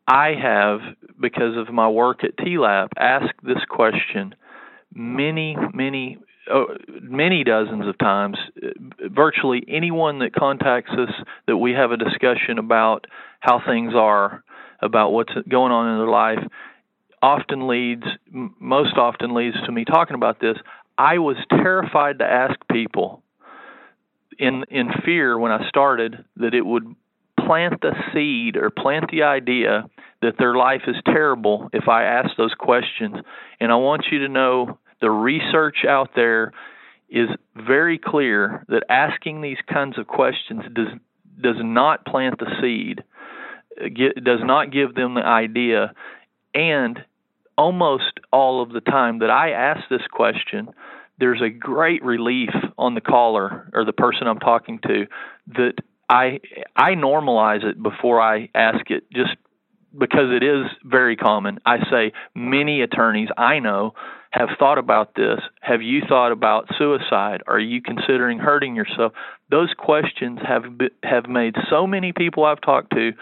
I 0.07 0.33
have, 0.41 0.79
because 1.19 1.57
of 1.57 1.73
my 1.73 1.89
work 1.89 2.23
at 2.23 2.37
TLAP, 2.37 2.89
asked 2.97 3.33
this 3.43 3.63
question 3.69 4.35
many, 4.93 5.57
many 5.73 6.19
Oh, 6.51 6.67
many 7.01 7.43
dozens 7.43 7.87
of 7.87 7.97
times. 7.97 8.37
Virtually 9.01 9.63
anyone 9.67 10.19
that 10.19 10.33
contacts 10.33 10.91
us 10.91 11.13
that 11.47 11.57
we 11.57 11.71
have 11.71 11.91
a 11.91 11.97
discussion 11.97 12.59
about 12.59 13.07
how 13.39 13.61
things 13.65 13.93
are, 13.95 14.43
about 14.81 15.11
what's 15.11 15.33
going 15.49 15.71
on 15.71 15.91
in 15.91 15.97
their 15.97 16.07
life, 16.07 16.39
often 17.21 17.67
leads, 17.67 18.03
most 18.31 18.95
often 18.97 19.33
leads 19.33 19.55
to 19.65 19.71
me 19.71 19.85
talking 19.85 20.15
about 20.15 20.39
this. 20.39 20.57
I 20.97 21.17
was 21.17 21.37
terrified 21.49 22.19
to 22.19 22.25
ask 22.25 22.55
people 22.71 23.23
in 24.37 24.63
in 24.69 24.89
fear 25.03 25.37
when 25.39 25.51
I 25.51 25.67
started 25.67 26.23
that 26.37 26.53
it 26.53 26.65
would 26.65 26.95
plant 27.45 27.81
the 27.81 27.93
seed 28.13 28.55
or 28.57 28.69
plant 28.69 29.05
the 29.11 29.23
idea 29.23 29.89
that 30.21 30.35
their 30.37 30.55
life 30.55 30.81
is 30.87 30.95
terrible 31.05 31.69
if 31.73 31.87
I 31.87 32.03
ask 32.03 32.35
those 32.37 32.53
questions. 32.57 33.15
And 33.59 33.71
I 33.71 33.75
want 33.75 34.05
you 34.11 34.19
to 34.19 34.29
know 34.29 34.77
the 35.01 35.11
research 35.11 35.85
out 35.87 36.11
there 36.15 36.51
is 37.09 37.29
very 37.55 37.97
clear 37.97 38.65
that 38.67 38.83
asking 38.89 39.41
these 39.41 39.57
kinds 39.71 39.97
of 39.97 40.07
questions 40.07 40.63
does 40.73 40.87
does 41.41 41.57
not 41.59 42.05
plant 42.05 42.39
the 42.39 42.47
seed, 42.61 43.03
get, 43.93 44.23
does 44.23 44.39
not 44.41 44.71
give 44.71 44.95
them 44.95 45.15
the 45.15 45.21
idea, 45.25 45.93
and 46.53 47.03
almost 47.57 48.19
all 48.31 48.61
of 48.61 48.71
the 48.71 48.79
time 48.81 49.19
that 49.19 49.29
I 49.29 49.51
ask 49.51 49.81
this 49.89 50.05
question, 50.11 50.69
there's 51.19 51.41
a 51.41 51.49
great 51.49 52.03
relief 52.03 52.51
on 52.77 52.95
the 52.95 53.01
caller 53.01 53.69
or 53.73 53.85
the 53.85 53.93
person 53.93 54.27
I'm 54.27 54.39
talking 54.39 54.79
to 54.87 55.07
that 55.55 55.73
I 56.09 56.39
I 56.75 56.91
normalize 56.91 57.63
it 57.63 57.81
before 57.81 58.21
I 58.21 58.49
ask 58.53 58.89
it 58.91 59.03
just 59.11 59.35
because 59.97 60.31
it 60.31 60.43
is 60.43 60.65
very 60.83 61.15
common. 61.15 61.59
I 61.65 61.77
say 61.89 62.13
many 62.33 62.81
attorneys 62.81 63.29
I 63.37 63.59
know 63.59 63.93
have 64.35 64.49
thought 64.59 64.77
about 64.77 65.15
this. 65.15 65.39
Have 65.61 65.81
you 65.81 66.01
thought 66.07 66.33
about 66.33 66.67
suicide? 66.77 67.41
Are 67.47 67.59
you 67.59 67.81
considering 67.81 68.37
hurting 68.37 68.75
yourself? 68.75 69.13
Those 69.49 69.73
questions 69.77 70.39
have 70.45 70.65
have 71.03 71.29
made 71.29 71.55
so 71.69 71.87
many 71.87 72.11
people 72.11 72.43
I've 72.43 72.59
talked 72.59 72.91
to, 72.91 73.13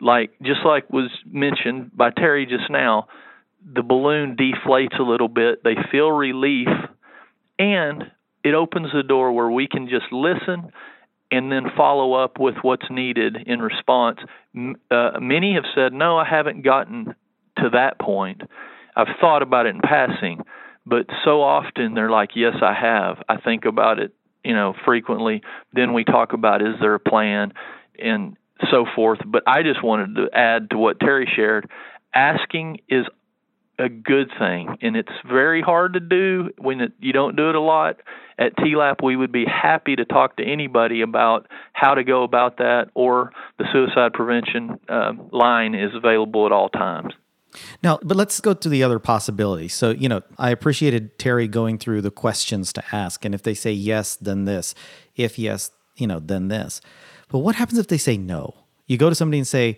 like 0.00 0.30
just 0.42 0.60
like 0.64 0.88
was 0.88 1.10
mentioned 1.28 1.90
by 1.96 2.10
Terry 2.10 2.46
just 2.46 2.70
now, 2.70 3.08
the 3.74 3.82
balloon 3.82 4.36
deflates 4.36 4.96
a 5.00 5.02
little 5.02 5.26
bit. 5.28 5.64
They 5.64 5.74
feel 5.90 6.12
relief, 6.12 6.68
and 7.58 8.04
it 8.44 8.54
opens 8.54 8.92
the 8.94 9.02
door 9.02 9.32
where 9.32 9.50
we 9.50 9.66
can 9.66 9.88
just 9.88 10.12
listen 10.12 10.70
and 11.32 11.50
then 11.50 11.64
follow 11.76 12.14
up 12.14 12.38
with 12.38 12.54
what's 12.62 12.86
needed 12.88 13.36
in 13.48 13.58
response. 13.58 14.20
Uh, 14.92 15.18
many 15.20 15.54
have 15.54 15.64
said, 15.74 15.92
"No, 15.92 16.16
I 16.16 16.24
haven't 16.24 16.62
gotten 16.62 17.16
to 17.58 17.70
that 17.70 17.98
point." 17.98 18.42
I've 18.96 19.14
thought 19.20 19.42
about 19.42 19.66
it 19.66 19.74
in 19.74 19.80
passing, 19.80 20.42
but 20.86 21.06
so 21.24 21.42
often 21.42 21.94
they're 21.94 22.10
like, 22.10 22.30
"Yes, 22.34 22.56
I 22.62 22.72
have. 22.72 23.22
I 23.28 23.36
think 23.36 23.64
about 23.64 23.98
it, 23.98 24.12
you 24.44 24.54
know, 24.54 24.74
frequently." 24.84 25.42
Then 25.72 25.92
we 25.92 26.04
talk 26.04 26.32
about 26.32 26.62
is 26.62 26.74
there 26.80 26.94
a 26.94 27.00
plan 27.00 27.52
and 27.98 28.36
so 28.70 28.86
forth. 28.94 29.20
But 29.24 29.42
I 29.46 29.62
just 29.62 29.82
wanted 29.82 30.16
to 30.16 30.28
add 30.32 30.70
to 30.70 30.78
what 30.78 31.00
Terry 31.00 31.30
shared. 31.34 31.68
Asking 32.14 32.80
is 32.88 33.04
a 33.78 33.88
good 33.88 34.30
thing, 34.38 34.78
and 34.80 34.96
it's 34.96 35.12
very 35.28 35.60
hard 35.60 35.94
to 35.94 36.00
do 36.00 36.50
when 36.58 36.80
it, 36.80 36.92
you 36.98 37.12
don't 37.12 37.36
do 37.36 37.50
it 37.50 37.54
a 37.54 37.60
lot. 37.60 38.00
At 38.38 38.56
TLAP, 38.56 39.02
we 39.02 39.16
would 39.16 39.32
be 39.32 39.44
happy 39.44 39.96
to 39.96 40.04
talk 40.04 40.36
to 40.36 40.44
anybody 40.44 41.02
about 41.02 41.46
how 41.72 41.94
to 41.94 42.04
go 42.04 42.22
about 42.22 42.58
that, 42.58 42.90
or 42.94 43.32
the 43.58 43.64
suicide 43.72 44.12
prevention 44.14 44.78
um, 44.88 45.28
line 45.32 45.74
is 45.74 45.94
available 45.94 46.46
at 46.46 46.52
all 46.52 46.68
times. 46.68 47.12
Now, 47.82 47.98
but 48.02 48.16
let's 48.16 48.40
go 48.40 48.54
to 48.54 48.68
the 48.68 48.82
other 48.82 48.98
possibility. 48.98 49.68
So, 49.68 49.90
you 49.90 50.08
know, 50.08 50.22
I 50.38 50.50
appreciated 50.50 51.18
Terry 51.18 51.48
going 51.48 51.78
through 51.78 52.02
the 52.02 52.10
questions 52.10 52.72
to 52.74 52.84
ask. 52.92 53.24
And 53.24 53.34
if 53.34 53.42
they 53.42 53.54
say 53.54 53.72
yes, 53.72 54.16
then 54.16 54.44
this. 54.44 54.74
If 55.14 55.38
yes, 55.38 55.70
you 55.96 56.06
know, 56.06 56.20
then 56.20 56.48
this. 56.48 56.80
But 57.28 57.38
what 57.40 57.56
happens 57.56 57.78
if 57.78 57.88
they 57.88 57.98
say 57.98 58.16
no? 58.16 58.54
You 58.86 58.98
go 58.98 59.08
to 59.08 59.14
somebody 59.14 59.38
and 59.38 59.48
say, 59.48 59.76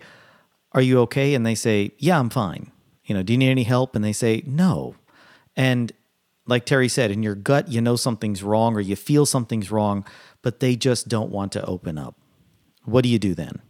Are 0.73 0.81
you 0.81 0.99
okay? 1.01 1.33
And 1.33 1.45
they 1.45 1.55
say, 1.55 1.91
Yeah, 1.97 2.19
I'm 2.19 2.29
fine. 2.29 2.71
You 3.05 3.15
know, 3.15 3.23
do 3.23 3.33
you 3.33 3.39
need 3.39 3.49
any 3.49 3.63
help? 3.63 3.95
And 3.95 4.03
they 4.03 4.13
say, 4.13 4.43
No. 4.45 4.95
And 5.55 5.91
like 6.49 6.65
Terry 6.65 6.89
said, 6.89 7.11
in 7.11 7.21
your 7.21 7.35
gut, 7.35 7.69
you 7.69 7.79
know 7.79 7.95
something's 7.95 8.41
wrong 8.41 8.75
or 8.75 8.79
you 8.79 8.95
feel 8.95 9.25
something's 9.25 9.69
wrong, 9.69 10.05
but 10.41 10.59
they 10.59 10.75
just 10.75 11.07
don't 11.07 11.31
want 11.31 11.51
to 11.51 11.65
open 11.65 11.97
up. 11.97 12.15
What 12.85 13.03
do 13.03 13.09
you 13.09 13.19
do 13.19 13.35
then? 13.35 13.61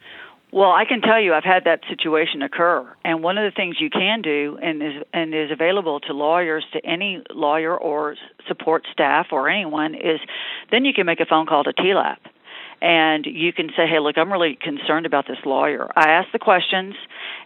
Well, 0.52 0.72
I 0.72 0.86
can 0.86 1.02
tell 1.02 1.22
you 1.22 1.34
I've 1.34 1.44
had 1.44 1.66
that 1.66 1.82
situation 1.88 2.42
occur. 2.42 2.88
And 3.06 3.22
one 3.22 3.38
of 3.38 3.52
the 3.52 3.56
things 3.56 3.76
you 3.80 3.90
can 3.90 4.22
do 4.22 4.58
and 4.62 4.82
is 4.82 5.04
and 5.14 5.34
is 5.34 5.52
available 5.52 6.00
to 6.02 6.14
lawyers 6.14 6.66
to 6.74 6.84
any 6.84 7.22
lawyer 7.30 7.78
or 7.78 8.16
support 8.48 8.86
staff 8.92 9.28
or 9.32 9.48
anyone 9.48 9.94
is 9.94 10.20
then 10.72 10.86
you 10.86 10.94
can 10.94 11.06
make 11.06 11.20
a 11.20 11.26
phone 11.26 11.46
call 11.46 11.64
to 11.66 11.74
TLAP 11.74 12.18
and 12.82 13.26
you 13.26 13.52
can 13.54 13.70
say, 13.76 13.88
"Hey, 13.88 14.00
look, 14.00 14.18
I'm 14.18 14.32
really 14.32 14.56
concerned 14.56 15.06
about 15.06 15.28
this 15.28 15.38
lawyer." 15.46 15.90
I 15.96 16.12
asked 16.12 16.32
the 16.32 16.40
questions, 16.40 16.96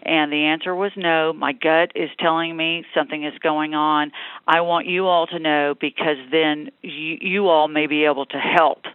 and 0.04 0.32
the 0.32 0.46
answer 0.46 0.74
was 0.76 0.92
no. 0.96 1.34
My 1.34 1.54
gut 1.54 1.92
is 1.96 2.10
telling 2.20 2.56
me 2.56 2.86
something 2.94 3.24
is 3.24 3.38
going 3.40 3.74
on. 3.74 4.12
I 4.48 4.62
want 4.62 4.88
you 4.88 5.08
all 5.08 5.28
to 5.28 5.40
know 5.40 5.76
because 5.80 6.18
then 6.32 6.70
you, 6.82 7.18
you 7.20 7.50
all 7.50 7.68
may 7.68 7.88
be 7.88 8.06
able 8.06 8.28
to 8.28 8.38
help. 8.38 8.86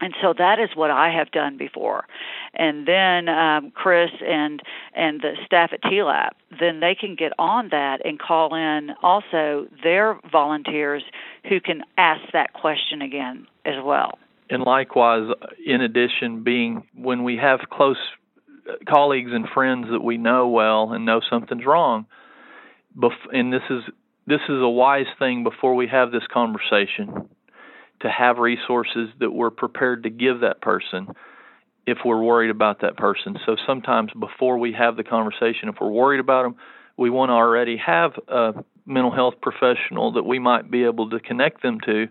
And 0.00 0.14
so 0.22 0.32
that 0.36 0.58
is 0.60 0.70
what 0.74 0.90
I 0.90 1.10
have 1.10 1.30
done 1.32 1.56
before, 1.56 2.06
and 2.54 2.86
then 2.86 3.28
um, 3.28 3.72
Chris 3.72 4.10
and 4.24 4.62
and 4.94 5.20
the 5.20 5.32
staff 5.44 5.70
at 5.72 5.82
TLAP, 5.82 6.30
then 6.60 6.80
they 6.80 6.94
can 6.94 7.16
get 7.16 7.32
on 7.38 7.68
that 7.70 8.04
and 8.04 8.18
call 8.18 8.54
in 8.54 8.90
also 9.02 9.66
their 9.82 10.18
volunteers 10.30 11.02
who 11.48 11.60
can 11.60 11.82
ask 11.96 12.20
that 12.32 12.52
question 12.52 13.02
again 13.02 13.46
as 13.64 13.74
well. 13.82 14.18
And 14.50 14.62
likewise, 14.62 15.30
in 15.66 15.80
addition, 15.80 16.44
being 16.44 16.84
when 16.94 17.24
we 17.24 17.36
have 17.36 17.60
close 17.70 17.98
colleagues 18.88 19.30
and 19.32 19.48
friends 19.48 19.86
that 19.90 20.02
we 20.02 20.16
know 20.16 20.48
well 20.48 20.92
and 20.92 21.04
know 21.04 21.20
something's 21.28 21.66
wrong, 21.66 22.06
and 23.32 23.52
this 23.52 23.62
is 23.68 23.82
this 24.28 24.40
is 24.48 24.60
a 24.60 24.68
wise 24.68 25.06
thing 25.18 25.42
before 25.42 25.74
we 25.74 25.88
have 25.88 26.12
this 26.12 26.26
conversation 26.32 27.28
to 28.00 28.10
have 28.10 28.38
resources 28.38 29.08
that 29.20 29.30
we're 29.30 29.50
prepared 29.50 30.04
to 30.04 30.10
give 30.10 30.40
that 30.40 30.60
person 30.60 31.08
if 31.86 31.98
we're 32.04 32.22
worried 32.22 32.50
about 32.50 32.82
that 32.82 32.96
person. 32.96 33.36
So 33.46 33.56
sometimes 33.66 34.10
before 34.18 34.58
we 34.58 34.72
have 34.72 34.96
the 34.96 35.04
conversation, 35.04 35.68
if 35.68 35.76
we're 35.80 35.90
worried 35.90 36.20
about 36.20 36.42
them, 36.42 36.56
we 36.96 37.10
want 37.10 37.30
to 37.30 37.34
already 37.34 37.76
have 37.78 38.12
a 38.28 38.64
mental 38.84 39.12
health 39.12 39.34
professional 39.40 40.12
that 40.12 40.24
we 40.24 40.38
might 40.38 40.70
be 40.70 40.84
able 40.84 41.10
to 41.10 41.20
connect 41.20 41.62
them 41.62 41.78
to 41.86 42.08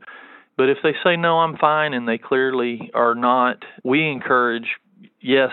but 0.58 0.70
if 0.70 0.80
they 0.82 0.94
say, 1.04 1.16
no, 1.16 1.38
I'm 1.38 1.56
fine, 1.56 1.94
and 1.94 2.08
they 2.08 2.18
clearly 2.18 2.90
are 2.96 3.14
not, 3.14 3.64
we 3.84 4.10
encourage, 4.10 4.68
yes, 5.22 5.52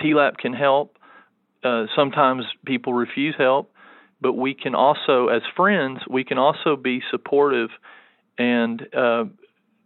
TLAP 0.00 0.38
can 0.38 0.52
help. 0.52 0.98
Uh, 1.62 1.86
sometimes 1.94 2.44
people 2.66 2.92
refuse 2.92 3.36
help, 3.38 3.72
but 4.20 4.32
we 4.32 4.54
can 4.54 4.74
also, 4.74 5.28
as 5.28 5.42
friends, 5.56 6.00
we 6.10 6.24
can 6.24 6.36
also 6.36 6.74
be 6.74 7.00
supportive 7.10 7.70
and 8.38 8.82
uh, 8.94 9.24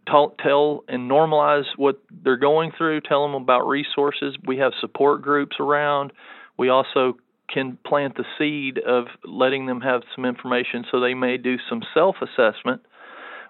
tell, 0.07 0.83
and 0.87 1.09
normalize 1.09 1.65
what 1.77 2.01
they're 2.23 2.37
going 2.37 2.71
through, 2.77 3.01
tell 3.01 3.23
them 3.23 3.41
about 3.41 3.67
resources. 3.67 4.35
We 4.45 4.57
have 4.57 4.73
support 4.79 5.21
groups 5.21 5.57
around. 5.59 6.13
We 6.57 6.69
also 6.69 7.17
can 7.53 7.77
plant 7.85 8.15
the 8.15 8.25
seed 8.37 8.79
of 8.79 9.05
letting 9.23 9.67
them 9.67 9.81
have 9.81 10.01
some 10.15 10.25
information 10.25 10.83
so 10.91 10.99
they 10.99 11.13
may 11.13 11.37
do 11.37 11.57
some 11.69 11.83
self 11.93 12.15
assessment 12.21 12.81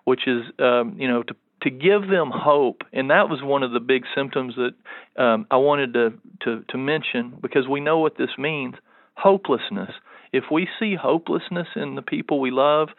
which 0.06 0.28
is 0.28 0.44
um, 0.60 0.96
you 0.98 1.08
know 1.08 1.24
to 1.24 1.36
to 1.62 1.70
give 1.72 2.08
them 2.10 2.32
hope, 2.32 2.84
and 2.94 3.10
that 3.10 3.28
was 3.28 3.42
one 3.42 3.64
of 3.64 3.72
the 3.72 3.80
big 3.80 4.04
symptoms 4.16 4.54
that 4.56 5.22
um, 5.22 5.48
I 5.50 5.58
wanted 5.58 5.94
to, 5.94 6.14
to 6.44 6.64
to 6.70 6.78
mention 6.78 7.38
because 7.42 7.68
we 7.68 7.82
know 7.82 8.00
what 8.00 8.18
this 8.18 8.30
means: 8.38 8.76
hopelessness. 9.16 9.92
If 10.32 10.46
we 10.52 10.68
see 10.80 10.96
hopelessness 10.96 11.68
in 11.76 11.96
the 11.96 12.02
people 12.02 12.40
we 12.40 12.52
love, 12.52 12.90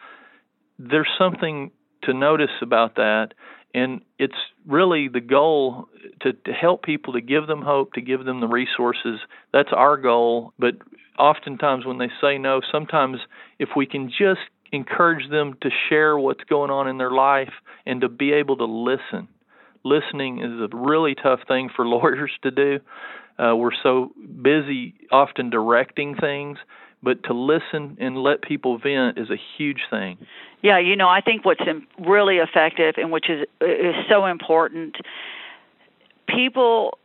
there's 0.77 1.09
something 1.17 1.71
to 2.07 2.13
notice 2.13 2.51
about 2.61 2.95
that, 2.95 3.29
and 3.73 4.01
it's 4.17 4.33
really 4.65 5.07
the 5.07 5.21
goal 5.21 5.87
to, 6.21 6.33
to 6.33 6.51
help 6.51 6.83
people 6.83 7.13
to 7.13 7.21
give 7.21 7.47
them 7.47 7.61
hope, 7.61 7.93
to 7.93 8.01
give 8.01 8.25
them 8.25 8.41
the 8.41 8.47
resources. 8.47 9.19
That's 9.53 9.69
our 9.71 9.97
goal. 9.97 10.53
But 10.57 10.75
oftentimes, 11.19 11.85
when 11.85 11.99
they 11.99 12.09
say 12.19 12.37
no, 12.37 12.61
sometimes 12.71 13.19
if 13.59 13.69
we 13.75 13.85
can 13.85 14.09
just 14.09 14.41
encourage 14.71 15.29
them 15.29 15.55
to 15.61 15.69
share 15.89 16.17
what's 16.17 16.43
going 16.45 16.71
on 16.71 16.87
in 16.87 16.97
their 16.97 17.11
life 17.11 17.53
and 17.85 18.01
to 18.01 18.09
be 18.09 18.33
able 18.33 18.57
to 18.57 18.65
listen. 18.65 19.27
Listening 19.83 20.39
is 20.39 20.59
a 20.59 20.75
really 20.75 21.15
tough 21.15 21.39
thing 21.47 21.69
for 21.75 21.85
lawyers 21.87 22.31
to 22.43 22.51
do. 22.51 22.79
Uh, 23.39 23.55
we're 23.55 23.69
so 23.83 24.11
busy 24.41 24.95
often 25.11 25.49
directing 25.49 26.15
things, 26.15 26.57
but 27.03 27.23
to 27.23 27.33
listen 27.33 27.97
and 27.99 28.17
let 28.17 28.41
people 28.41 28.77
vent 28.77 29.17
is 29.17 29.29
a 29.29 29.37
huge 29.57 29.81
thing. 29.89 30.17
Yeah, 30.61 30.79
you 30.79 30.95
know, 30.95 31.07
I 31.07 31.21
think 31.21 31.45
what's 31.45 31.61
really 31.99 32.37
effective 32.37 32.95
and 32.97 33.11
which 33.11 33.29
is 33.29 33.45
is 33.61 33.95
so 34.09 34.25
important. 34.25 34.95
People 36.27 36.97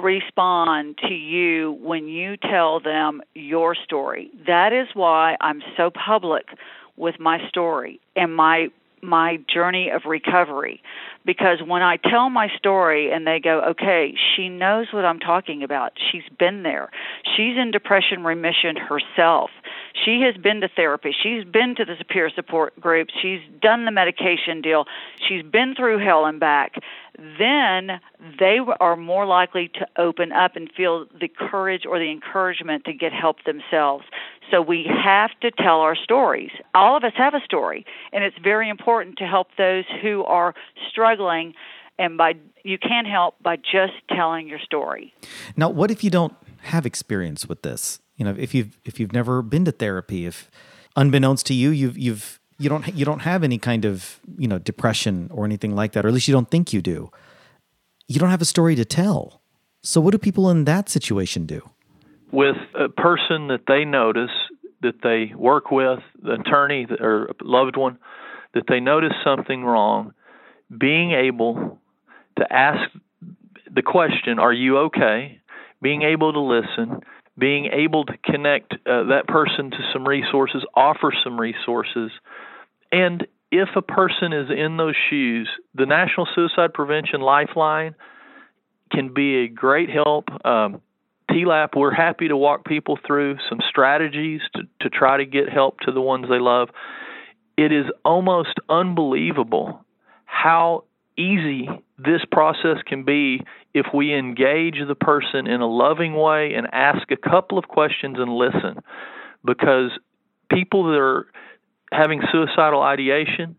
respond 0.00 0.98
to 0.98 1.14
you 1.14 1.72
when 1.80 2.06
you 2.06 2.36
tell 2.36 2.80
them 2.80 3.22
your 3.34 3.74
story. 3.74 4.30
That 4.46 4.72
is 4.72 4.88
why 4.94 5.36
I'm 5.40 5.62
so 5.76 5.90
public 5.90 6.46
with 6.96 7.18
my 7.18 7.38
story 7.48 7.98
and 8.14 8.34
my 8.34 8.68
my 9.02 9.38
journey 9.52 9.90
of 9.90 10.02
recovery 10.06 10.82
because 11.24 11.58
when 11.64 11.82
I 11.82 11.96
tell 11.96 12.30
my 12.30 12.48
story 12.56 13.12
and 13.12 13.26
they 13.26 13.40
go, 13.40 13.62
okay, 13.70 14.14
she 14.34 14.48
knows 14.48 14.86
what 14.92 15.04
I'm 15.04 15.18
talking 15.18 15.62
about. 15.62 15.92
She's 16.10 16.22
been 16.38 16.62
there. 16.62 16.90
She's 17.36 17.56
in 17.56 17.70
depression 17.70 18.24
remission 18.24 18.76
herself. 18.76 19.50
She 20.04 20.22
has 20.22 20.40
been 20.40 20.60
to 20.60 20.68
therapy. 20.68 21.14
She's 21.22 21.44
been 21.44 21.74
to 21.76 21.84
the 21.84 21.96
peer 22.04 22.30
support 22.34 22.78
group. 22.80 23.08
She's 23.20 23.40
done 23.60 23.84
the 23.84 23.90
medication 23.90 24.60
deal. 24.62 24.84
She's 25.28 25.42
been 25.42 25.74
through 25.74 25.98
hell 25.98 26.24
and 26.24 26.40
back. 26.40 26.74
Then 27.38 28.00
they 28.38 28.58
are 28.80 28.96
more 28.96 29.26
likely 29.26 29.68
to 29.74 29.86
open 29.98 30.32
up 30.32 30.56
and 30.56 30.70
feel 30.76 31.06
the 31.20 31.28
courage 31.28 31.82
or 31.86 31.98
the 31.98 32.10
encouragement 32.10 32.84
to 32.84 32.92
get 32.92 33.12
help 33.12 33.44
themselves. 33.44 34.04
So 34.50 34.60
we 34.60 34.86
have 35.04 35.30
to 35.42 35.50
tell 35.50 35.80
our 35.80 35.96
stories. 35.96 36.50
All 36.74 36.96
of 36.96 37.04
us 37.04 37.12
have 37.16 37.34
a 37.34 37.40
story, 37.44 37.84
and 38.12 38.24
it's 38.24 38.36
very 38.42 38.68
important 38.68 39.18
to 39.18 39.26
help 39.26 39.48
those 39.56 39.84
who 40.02 40.24
are 40.24 40.54
struggling. 40.90 41.54
And 41.98 42.16
by 42.16 42.34
you 42.64 42.78
can 42.78 43.04
help 43.04 43.34
by 43.42 43.56
just 43.56 43.92
telling 44.08 44.48
your 44.48 44.58
story. 44.58 45.12
Now, 45.56 45.68
what 45.68 45.90
if 45.90 46.02
you 46.02 46.10
don't 46.10 46.34
have 46.62 46.86
experience 46.86 47.48
with 47.48 47.62
this? 47.62 48.00
You 48.20 48.26
know, 48.26 48.34
if 48.38 48.54
you've 48.54 48.78
if 48.84 49.00
you've 49.00 49.12
never 49.12 49.42
been 49.42 49.64
to 49.64 49.72
therapy, 49.72 50.26
if 50.26 50.50
unbeknownst 50.94 51.46
to 51.46 51.54
you, 51.54 51.70
you've 51.70 51.96
you've 51.96 52.38
you 52.58 52.68
don't 52.68 52.86
you 52.94 53.04
don't 53.04 53.22
have 53.22 53.42
any 53.42 53.58
kind 53.58 53.84
of 53.84 54.20
you 54.38 54.46
know 54.46 54.58
depression 54.58 55.30
or 55.32 55.44
anything 55.44 55.74
like 55.74 55.92
that, 55.92 56.04
or 56.04 56.08
at 56.08 56.14
least 56.14 56.28
you 56.28 56.34
don't 56.34 56.50
think 56.50 56.72
you 56.72 56.82
do. 56.82 57.10
You 58.06 58.20
don't 58.20 58.30
have 58.30 58.42
a 58.42 58.52
story 58.56 58.76
to 58.76 58.84
tell. 58.84 59.40
So, 59.82 60.00
what 60.00 60.12
do 60.12 60.18
people 60.18 60.50
in 60.50 60.66
that 60.66 60.88
situation 60.88 61.46
do? 61.46 61.70
with 62.32 62.56
a 62.78 62.88
person 62.88 63.48
that 63.48 63.62
they 63.66 63.84
notice 63.84 64.30
that 64.82 65.02
they 65.02 65.34
work 65.34 65.70
with, 65.70 65.98
the 66.22 66.32
attorney 66.32 66.86
or 67.00 67.30
loved 67.42 67.76
one, 67.76 67.98
that 68.54 68.64
they 68.68 68.80
notice 68.80 69.12
something 69.22 69.64
wrong, 69.64 70.14
being 70.78 71.12
able 71.12 71.78
to 72.38 72.52
ask 72.52 72.90
the 73.72 73.82
question, 73.82 74.38
Are 74.38 74.52
you 74.52 74.78
okay? 74.78 75.40
Being 75.82 76.02
able 76.02 76.32
to 76.32 76.40
listen, 76.40 77.00
being 77.40 77.70
able 77.72 78.04
to 78.04 78.16
connect 78.18 78.74
uh, 78.74 79.04
that 79.04 79.24
person 79.26 79.70
to 79.70 79.78
some 79.92 80.06
resources, 80.06 80.64
offer 80.74 81.12
some 81.24 81.40
resources. 81.40 82.10
And 82.92 83.26
if 83.50 83.70
a 83.74 83.82
person 83.82 84.32
is 84.32 84.48
in 84.50 84.76
those 84.76 84.94
shoes, 85.08 85.48
the 85.74 85.86
National 85.86 86.28
Suicide 86.34 86.72
Prevention 86.74 87.20
Lifeline 87.20 87.94
can 88.92 89.12
be 89.12 89.44
a 89.44 89.48
great 89.48 89.90
help. 89.90 90.28
Um, 90.44 90.82
TLAP, 91.30 91.76
we're 91.76 91.94
happy 91.94 92.28
to 92.28 92.36
walk 92.36 92.64
people 92.64 92.98
through 93.06 93.36
some 93.48 93.60
strategies 93.68 94.40
to, 94.54 94.62
to 94.80 94.90
try 94.90 95.16
to 95.16 95.24
get 95.24 95.48
help 95.48 95.80
to 95.80 95.92
the 95.92 96.00
ones 96.00 96.26
they 96.28 96.38
love. 96.40 96.68
It 97.56 97.72
is 97.72 97.86
almost 98.04 98.54
unbelievable 98.68 99.84
how 100.24 100.84
easy 101.16 101.68
this 101.98 102.22
process 102.30 102.78
can 102.86 103.04
be 103.04 103.42
if 103.74 103.86
we 103.94 104.14
engage 104.14 104.76
the 104.86 104.94
person 104.94 105.46
in 105.46 105.60
a 105.60 105.66
loving 105.66 106.14
way 106.14 106.54
and 106.54 106.66
ask 106.72 107.10
a 107.10 107.16
couple 107.16 107.58
of 107.58 107.68
questions 107.68 108.16
and 108.18 108.32
listen. 108.32 108.82
Because 109.44 109.90
people 110.50 110.90
that 110.90 110.98
are 110.98 111.26
having 111.92 112.20
suicidal 112.32 112.82
ideation 112.82 113.56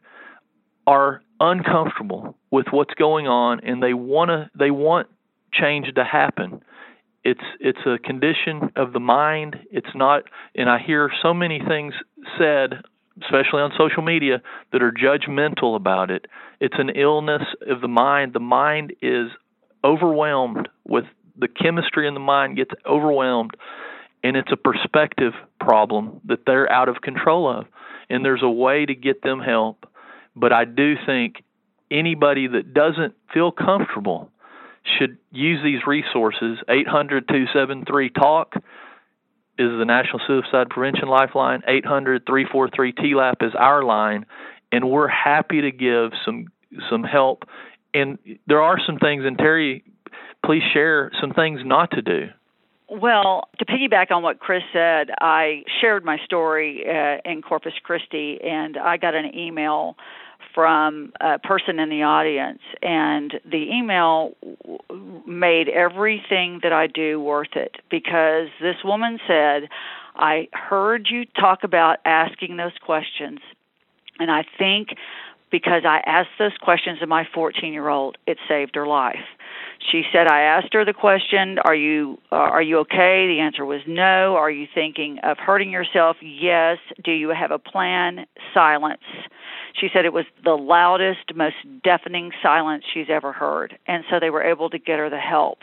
are 0.86 1.22
uncomfortable 1.40 2.36
with 2.52 2.68
what's 2.72 2.94
going 2.96 3.28
on 3.28 3.62
and 3.62 3.82
they 3.82 3.94
want 3.94 4.30
to 4.30 4.50
they 4.58 4.72
want 4.72 5.08
change 5.54 5.88
to 5.96 6.04
happen. 6.04 6.62
It's 7.24 7.42
it's 7.60 7.80
a 7.86 7.98
condition 7.98 8.72
of 8.76 8.94
the 8.94 9.00
mind. 9.00 9.58
It's 9.72 9.94
not 9.96 10.24
and 10.56 10.70
i 10.70 10.80
hear 10.80 11.12
so 11.22 11.34
many 11.34 11.60
things 11.68 11.94
said 12.38 12.84
especially 13.24 13.62
on 13.62 13.72
social 13.78 14.02
media 14.02 14.42
that 14.72 14.82
are 14.82 14.92
judgmental 14.92 15.76
about 15.76 16.10
it. 16.10 16.26
It's 16.60 16.76
an 16.78 16.90
illness 16.90 17.44
of 17.68 17.82
the 17.82 17.88
mind. 17.88 18.34
The 18.34 18.40
mind 18.40 18.94
is 19.02 19.28
overwhelmed 19.84 20.70
with 20.88 21.06
the 21.38 21.48
chemistry 21.48 22.08
in 22.08 22.14
the 22.14 22.20
mind 22.20 22.58
gets 22.58 22.72
overwhelmed 22.86 23.52
and 24.24 24.38
it's 24.38 24.52
a 24.52 24.58
perspective 24.58 25.34
problem 25.60 26.22
that 26.26 26.46
they're 26.46 26.72
out 26.72 26.90
of 26.90 27.02
control 27.02 27.50
of 27.50 27.66
and 28.10 28.24
there's 28.24 28.44
a 28.44 28.50
way 28.50 28.86
to 28.86 28.94
get 28.94 29.22
them 29.24 29.40
help 29.40 29.86
but 30.36 30.54
i 30.54 30.66
do 30.66 30.96
think 31.06 31.44
anybody 31.90 32.48
that 32.48 32.74
doesn't 32.74 33.14
feel 33.34 33.52
comfortable 33.52 34.32
should 34.84 35.18
use 35.32 35.60
these 35.64 35.86
resources. 35.86 36.58
800 36.70 37.28
273 37.28 38.10
TALK 38.10 38.54
is 39.60 39.70
the 39.78 39.86
National 39.86 40.20
Suicide 40.26 40.70
Prevention 40.70 41.08
Lifeline. 41.08 41.62
800 41.68 42.24
343 42.26 42.94
TLAP 42.94 43.46
is 43.46 43.54
our 43.58 43.84
line, 43.84 44.26
and 44.72 44.90
we're 44.90 45.08
happy 45.08 45.62
to 45.62 45.72
give 45.72 46.12
some 46.26 46.46
some 46.90 47.04
help. 47.04 47.44
And 47.94 48.18
there 48.48 48.62
are 48.62 48.78
some 48.86 48.98
things, 48.98 49.24
and 49.26 49.38
Terry, 49.38 49.84
please 50.46 50.64
share 50.74 51.12
some 51.20 51.34
things 51.34 51.62
not 51.64 51.92
to 51.92 52.02
do. 52.02 52.30
Well, 52.90 53.48
to 53.58 53.66
piggyback 53.66 54.12
on 54.12 54.22
what 54.22 54.40
Chris 54.40 54.64
said, 54.74 55.12
I 55.22 55.64
shared 55.80 56.04
my 56.04 56.18
story 56.26 56.84
uh, 56.86 57.18
in 57.24 57.42
Corpus 57.42 57.74
Christi, 57.84 58.40
and 58.44 58.78
I 58.78 58.98
got 58.98 59.16
an 59.16 59.34
email 59.34 59.96
from 60.54 61.14
a 61.22 61.40
person 61.40 61.80
in 61.80 61.90
the 61.90 62.04
audience, 62.04 62.60
and 62.82 63.34
the 63.50 63.66
email 63.72 64.36
made 65.26 65.70
everything 65.70 66.60
that 66.64 66.74
I 66.74 66.88
do 66.88 67.22
worth 67.22 67.56
it 67.56 67.78
because 67.90 68.48
this 68.62 68.76
woman 68.84 69.20
said, 69.26 69.70
I 70.16 70.50
heard 70.52 71.08
you 71.10 71.24
talk 71.40 71.64
about 71.64 72.00
asking 72.04 72.58
those 72.58 72.78
questions, 72.84 73.40
and 74.20 74.30
I 74.30 74.44
think 74.58 74.90
because 75.52 75.84
I 75.86 76.02
asked 76.06 76.30
those 76.40 76.58
questions 76.62 77.02
of 77.02 77.10
my 77.10 77.28
14 77.34 77.74
year 77.74 77.90
old, 77.90 78.18
it 78.26 78.38
saved 78.48 78.76
her 78.76 78.88
life. 78.88 79.26
She 79.92 80.04
said 80.14 80.28
I 80.28 80.42
asked 80.42 80.74
her 80.74 80.86
the 80.86 80.94
question, 80.94 81.58
"Are 81.60 81.76
you 81.76 82.20
uh, 82.32 82.36
are 82.36 82.62
you 82.62 82.80
okay?" 82.80 83.28
The 83.28 83.40
answer 83.42 83.66
was 83.66 83.82
no. 83.88 84.36
Are 84.36 84.52
you 84.52 84.68
thinking 84.74 85.18
of 85.24 85.38
hurting 85.38 85.72
yourself? 85.72 86.18
Yes. 86.22 86.78
Do 87.04 87.12
you 87.12 87.30
have 87.30 87.52
a 87.52 87.60
plan? 87.60 88.26
Silence. 88.54 89.02
She 89.74 89.90
said 89.92 90.06
it 90.06 90.14
was 90.14 90.26
the 90.44 90.52
loudest, 90.52 91.34
most 91.36 91.56
deafening 91.84 92.32
silence 92.44 92.84
she's 92.94 93.08
ever 93.10 93.32
heard, 93.32 93.78
and 93.88 94.04
so 94.10 94.20
they 94.20 94.30
were 94.30 94.44
able 94.44 94.70
to 94.70 94.78
get 94.78 95.00
her 95.00 95.10
the 95.10 95.18
help. 95.18 95.60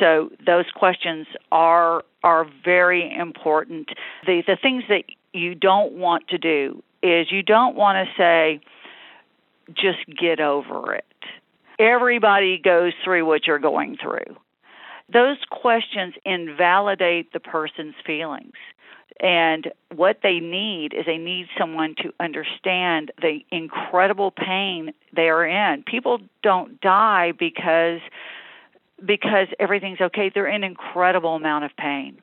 So 0.00 0.30
those 0.44 0.66
questions 0.74 1.26
are 1.52 2.02
are 2.24 2.46
very 2.64 3.14
important. 3.16 3.90
The 4.26 4.42
the 4.46 4.56
things 4.60 4.84
that 4.88 5.04
you 5.32 5.54
don't 5.54 5.92
want 5.92 6.28
to 6.28 6.38
do 6.38 6.82
is 7.02 7.30
you 7.30 7.42
don't 7.42 7.76
want 7.76 8.08
to 8.08 8.12
say 8.16 8.60
just 9.68 10.04
get 10.20 10.40
over 10.40 10.94
it. 10.94 11.04
Everybody 11.78 12.58
goes 12.58 12.92
through 13.02 13.26
what 13.26 13.46
you're 13.46 13.58
going 13.58 13.96
through. 14.00 14.36
Those 15.12 15.38
questions 15.50 16.14
invalidate 16.24 17.32
the 17.32 17.40
person's 17.40 17.94
feelings. 18.06 18.54
And 19.20 19.70
what 19.94 20.20
they 20.22 20.40
need 20.40 20.92
is 20.92 21.06
they 21.06 21.18
need 21.18 21.46
someone 21.58 21.94
to 21.98 22.12
understand 22.18 23.12
the 23.20 23.40
incredible 23.50 24.30
pain 24.30 24.92
they 25.14 25.28
are 25.28 25.46
in. 25.46 25.84
People 25.84 26.18
don't 26.42 26.80
die 26.80 27.32
because 27.38 28.00
because 29.04 29.48
everything's 29.58 30.00
okay. 30.00 30.30
They're 30.34 30.46
in 30.48 30.64
incredible 30.64 31.34
amount 31.34 31.64
of 31.64 31.72
pain. 31.76 32.18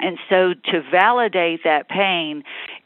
And 0.00 0.18
so 0.28 0.54
to 0.70 0.82
validate 0.90 1.64
that 1.64 1.88
pain 1.88 2.44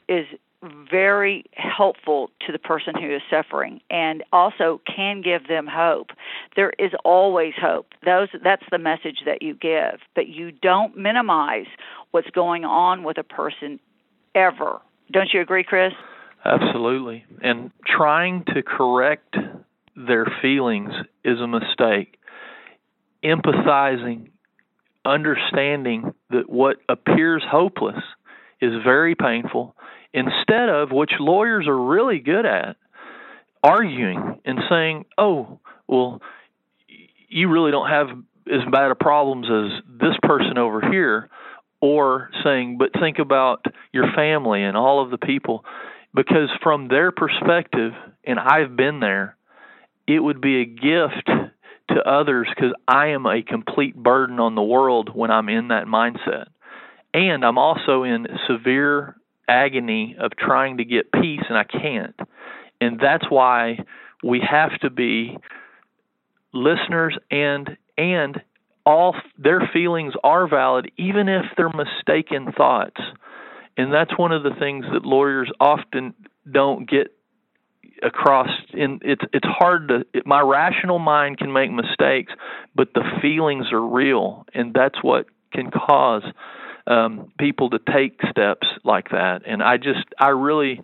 is 0.08 0.26
very 0.62 1.44
helpful 1.52 2.30
to 2.46 2.52
the 2.52 2.58
person 2.58 2.94
who 2.94 3.14
is 3.14 3.22
suffering 3.30 3.80
and 3.90 4.24
also 4.32 4.80
can 4.84 5.22
give 5.22 5.46
them 5.46 5.66
hope. 5.70 6.08
There 6.56 6.72
is 6.78 6.90
always 7.04 7.54
hope. 7.60 7.86
Those 8.04 8.28
that's 8.42 8.64
the 8.70 8.78
message 8.78 9.20
that 9.24 9.42
you 9.42 9.54
give, 9.54 10.00
but 10.14 10.26
you 10.26 10.50
don't 10.50 10.96
minimize 10.96 11.66
what's 12.10 12.30
going 12.30 12.64
on 12.64 13.04
with 13.04 13.18
a 13.18 13.22
person 13.22 13.78
ever. 14.34 14.80
Don't 15.12 15.28
you 15.32 15.40
agree, 15.40 15.64
Chris? 15.64 15.92
Absolutely. 16.44 17.24
And 17.42 17.70
trying 17.86 18.44
to 18.54 18.62
correct 18.62 19.36
their 19.96 20.26
feelings 20.42 20.92
is 21.24 21.40
a 21.40 21.46
mistake. 21.46 22.18
Empathizing, 23.24 24.30
understanding 25.04 26.14
that 26.30 26.48
what 26.48 26.76
appears 26.88 27.42
hopeless 27.48 28.02
is 28.60 28.72
very 28.84 29.14
painful 29.14 29.74
instead 30.12 30.68
of 30.68 30.90
which 30.90 31.12
lawyers 31.18 31.66
are 31.66 31.76
really 31.76 32.18
good 32.18 32.46
at 32.46 32.76
arguing 33.62 34.40
and 34.44 34.60
saying, 34.68 35.04
"Oh, 35.16 35.60
well, 35.86 36.22
you 37.28 37.48
really 37.48 37.70
don't 37.70 37.88
have 37.88 38.10
as 38.50 38.64
bad 38.70 38.90
of 38.90 38.98
problems 38.98 39.46
as 39.50 39.82
this 39.86 40.16
person 40.22 40.58
over 40.58 40.80
here," 40.80 41.28
or 41.80 42.30
saying, 42.42 42.78
"But 42.78 42.92
think 42.94 43.18
about 43.18 43.64
your 43.92 44.12
family 44.12 44.62
and 44.62 44.76
all 44.76 45.00
of 45.00 45.10
the 45.10 45.18
people," 45.18 45.64
because 46.14 46.50
from 46.62 46.88
their 46.88 47.10
perspective, 47.10 47.94
and 48.24 48.38
I've 48.38 48.76
been 48.76 49.00
there, 49.00 49.36
it 50.06 50.20
would 50.20 50.40
be 50.40 50.60
a 50.60 50.64
gift 50.64 51.30
to 51.88 52.08
others 52.08 52.48
because 52.48 52.72
I 52.86 53.08
am 53.08 53.26
a 53.26 53.42
complete 53.42 53.94
burden 53.96 54.40
on 54.40 54.54
the 54.54 54.62
world 54.62 55.10
when 55.14 55.30
I'm 55.30 55.48
in 55.48 55.68
that 55.68 55.86
mindset. 55.86 56.48
And 57.14 57.44
I'm 57.44 57.58
also 57.58 58.02
in 58.02 58.26
severe 58.46 59.16
agony 59.48 60.16
of 60.18 60.32
trying 60.36 60.78
to 60.78 60.84
get 60.84 61.12
peace 61.12 61.42
and 61.48 61.58
I 61.58 61.64
can't. 61.64 62.18
And 62.80 63.00
that's 63.00 63.24
why 63.28 63.78
we 64.22 64.40
have 64.48 64.78
to 64.80 64.90
be 64.90 65.36
listeners 66.52 67.16
and 67.30 67.76
and 67.96 68.40
all 68.86 69.14
their 69.36 69.68
feelings 69.72 70.14
are 70.22 70.48
valid 70.48 70.90
even 70.96 71.28
if 71.28 71.44
they're 71.56 71.70
mistaken 71.70 72.52
thoughts. 72.52 73.00
And 73.76 73.92
that's 73.92 74.16
one 74.18 74.32
of 74.32 74.42
the 74.42 74.54
things 74.58 74.86
that 74.92 75.04
lawyers 75.04 75.50
often 75.60 76.14
don't 76.50 76.88
get 76.88 77.08
across 78.02 78.48
in 78.72 79.00
it's 79.02 79.22
it's 79.32 79.46
hard 79.46 79.88
to 79.88 80.04
it, 80.14 80.24
my 80.24 80.40
rational 80.40 80.98
mind 80.98 81.38
can 81.38 81.52
make 81.52 81.70
mistakes 81.70 82.32
but 82.74 82.94
the 82.94 83.02
feelings 83.20 83.66
are 83.72 83.84
real 83.84 84.46
and 84.54 84.72
that's 84.72 85.02
what 85.02 85.26
can 85.52 85.70
cause 85.70 86.22
um, 86.88 87.32
people 87.38 87.70
to 87.70 87.78
take 87.92 88.18
steps 88.30 88.66
like 88.84 89.10
that. 89.10 89.42
And 89.46 89.62
I 89.62 89.76
just, 89.76 90.04
I 90.18 90.28
really, 90.28 90.80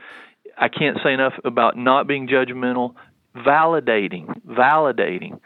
I 0.57 0.69
can't 0.69 0.99
say 1.03 1.13
enough 1.13 1.33
about 1.45 1.77
not 1.77 2.07
being 2.07 2.29
judgmental, 2.29 2.95
validating, 3.35 4.41
validating, 4.47 5.41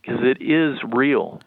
because 0.00 0.20
it 0.22 0.42
is 0.42 0.78
real 0.92 1.40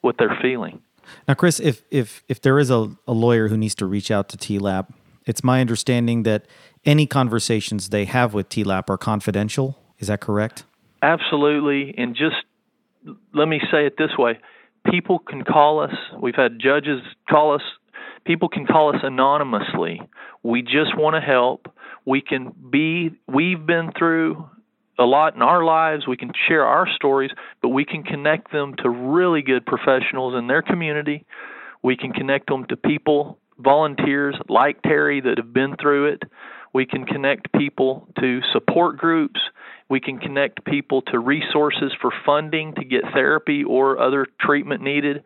what 0.00 0.16
they're 0.18 0.38
feeling. 0.40 0.80
Now, 1.26 1.34
Chris, 1.34 1.58
if 1.60 1.82
if 1.90 2.22
if 2.28 2.40
there 2.42 2.58
is 2.58 2.70
a, 2.70 2.90
a 3.06 3.12
lawyer 3.12 3.48
who 3.48 3.56
needs 3.56 3.74
to 3.76 3.86
reach 3.86 4.10
out 4.10 4.28
to 4.30 4.36
TLAP, 4.36 4.92
it's 5.24 5.42
my 5.42 5.60
understanding 5.60 6.22
that 6.24 6.46
any 6.84 7.06
conversations 7.06 7.88
they 7.90 8.04
have 8.04 8.34
with 8.34 8.48
TLAP 8.48 8.90
are 8.90 8.98
confidential. 8.98 9.78
Is 9.98 10.08
that 10.08 10.20
correct? 10.20 10.64
Absolutely. 11.02 11.94
And 11.96 12.14
just 12.14 12.36
let 13.32 13.48
me 13.48 13.60
say 13.70 13.86
it 13.86 13.96
this 13.96 14.16
way 14.18 14.38
people 14.90 15.18
can 15.18 15.44
call 15.44 15.80
us. 15.80 15.94
We've 16.20 16.34
had 16.34 16.58
judges 16.58 17.00
call 17.28 17.54
us 17.54 17.62
People 18.24 18.48
can 18.48 18.66
call 18.66 18.94
us 18.94 19.00
anonymously. 19.02 20.00
We 20.42 20.62
just 20.62 20.96
want 20.96 21.14
to 21.14 21.20
help. 21.20 21.72
We 22.04 22.20
can 22.20 22.52
be, 22.70 23.10
we've 23.26 23.64
been 23.64 23.92
through 23.96 24.48
a 24.98 25.04
lot 25.04 25.34
in 25.34 25.42
our 25.42 25.64
lives. 25.64 26.06
We 26.06 26.16
can 26.16 26.32
share 26.48 26.64
our 26.64 26.86
stories, 26.96 27.30
but 27.62 27.68
we 27.68 27.84
can 27.84 28.02
connect 28.02 28.52
them 28.52 28.74
to 28.82 28.90
really 28.90 29.42
good 29.42 29.64
professionals 29.64 30.34
in 30.36 30.46
their 30.46 30.62
community. 30.62 31.24
We 31.82 31.96
can 31.96 32.12
connect 32.12 32.48
them 32.48 32.66
to 32.66 32.76
people, 32.76 33.38
volunteers 33.58 34.36
like 34.48 34.82
Terry 34.82 35.20
that 35.20 35.38
have 35.38 35.52
been 35.52 35.76
through 35.80 36.12
it. 36.12 36.22
We 36.74 36.84
can 36.86 37.06
connect 37.06 37.52
people 37.52 38.08
to 38.20 38.40
support 38.52 38.98
groups. 38.98 39.40
We 39.88 40.00
can 40.00 40.18
connect 40.18 40.64
people 40.64 41.02
to 41.02 41.18
resources 41.18 41.92
for 42.00 42.12
funding 42.26 42.74
to 42.74 42.84
get 42.84 43.02
therapy 43.14 43.64
or 43.64 43.98
other 43.98 44.26
treatment 44.40 44.82
needed. 44.82 45.22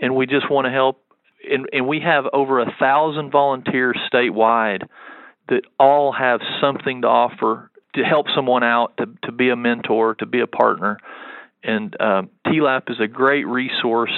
And 0.00 0.14
we 0.14 0.26
just 0.26 0.50
want 0.50 0.66
to 0.66 0.70
help 0.70 1.02
and, 1.50 1.66
and 1.72 1.86
we 1.86 2.00
have 2.00 2.24
over 2.32 2.60
a 2.60 2.74
thousand 2.78 3.30
volunteers 3.30 3.98
statewide 4.12 4.86
that 5.48 5.62
all 5.78 6.12
have 6.12 6.40
something 6.60 7.02
to 7.02 7.08
offer 7.08 7.70
to 7.94 8.02
help 8.02 8.26
someone 8.34 8.62
out, 8.62 8.96
to, 8.98 9.06
to 9.24 9.32
be 9.32 9.50
a 9.50 9.56
mentor, 9.56 10.14
to 10.16 10.26
be 10.26 10.40
a 10.40 10.46
partner. 10.46 10.98
And 11.62 11.96
uh, 11.98 12.22
TLAP 12.46 12.90
is 12.90 13.00
a 13.00 13.08
great 13.08 13.46
resource. 13.46 14.12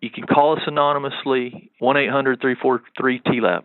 You 0.00 0.10
can 0.10 0.24
call 0.24 0.56
us 0.56 0.62
anonymously, 0.66 1.70
1 1.78 1.96
800 1.96 2.40
343 2.40 3.20
TLAP. 3.20 3.62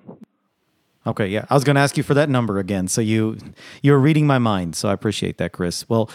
Okay, 1.08 1.28
yeah. 1.28 1.46
I 1.50 1.54
was 1.54 1.64
going 1.64 1.76
to 1.76 1.82
ask 1.82 1.98
you 1.98 2.04
for 2.04 2.14
that 2.16 2.30
number 2.30 2.60
again. 2.60 2.88
So 2.90 3.00
you 3.00 3.38
you're 3.82 3.98
reading 3.98 4.28
my 4.28 4.40
mind. 4.40 4.76
So 4.76 4.90
I 4.90 4.94
appreciate 4.94 5.38
that, 5.38 5.54
Chris. 5.54 5.88
Well, 5.88 6.10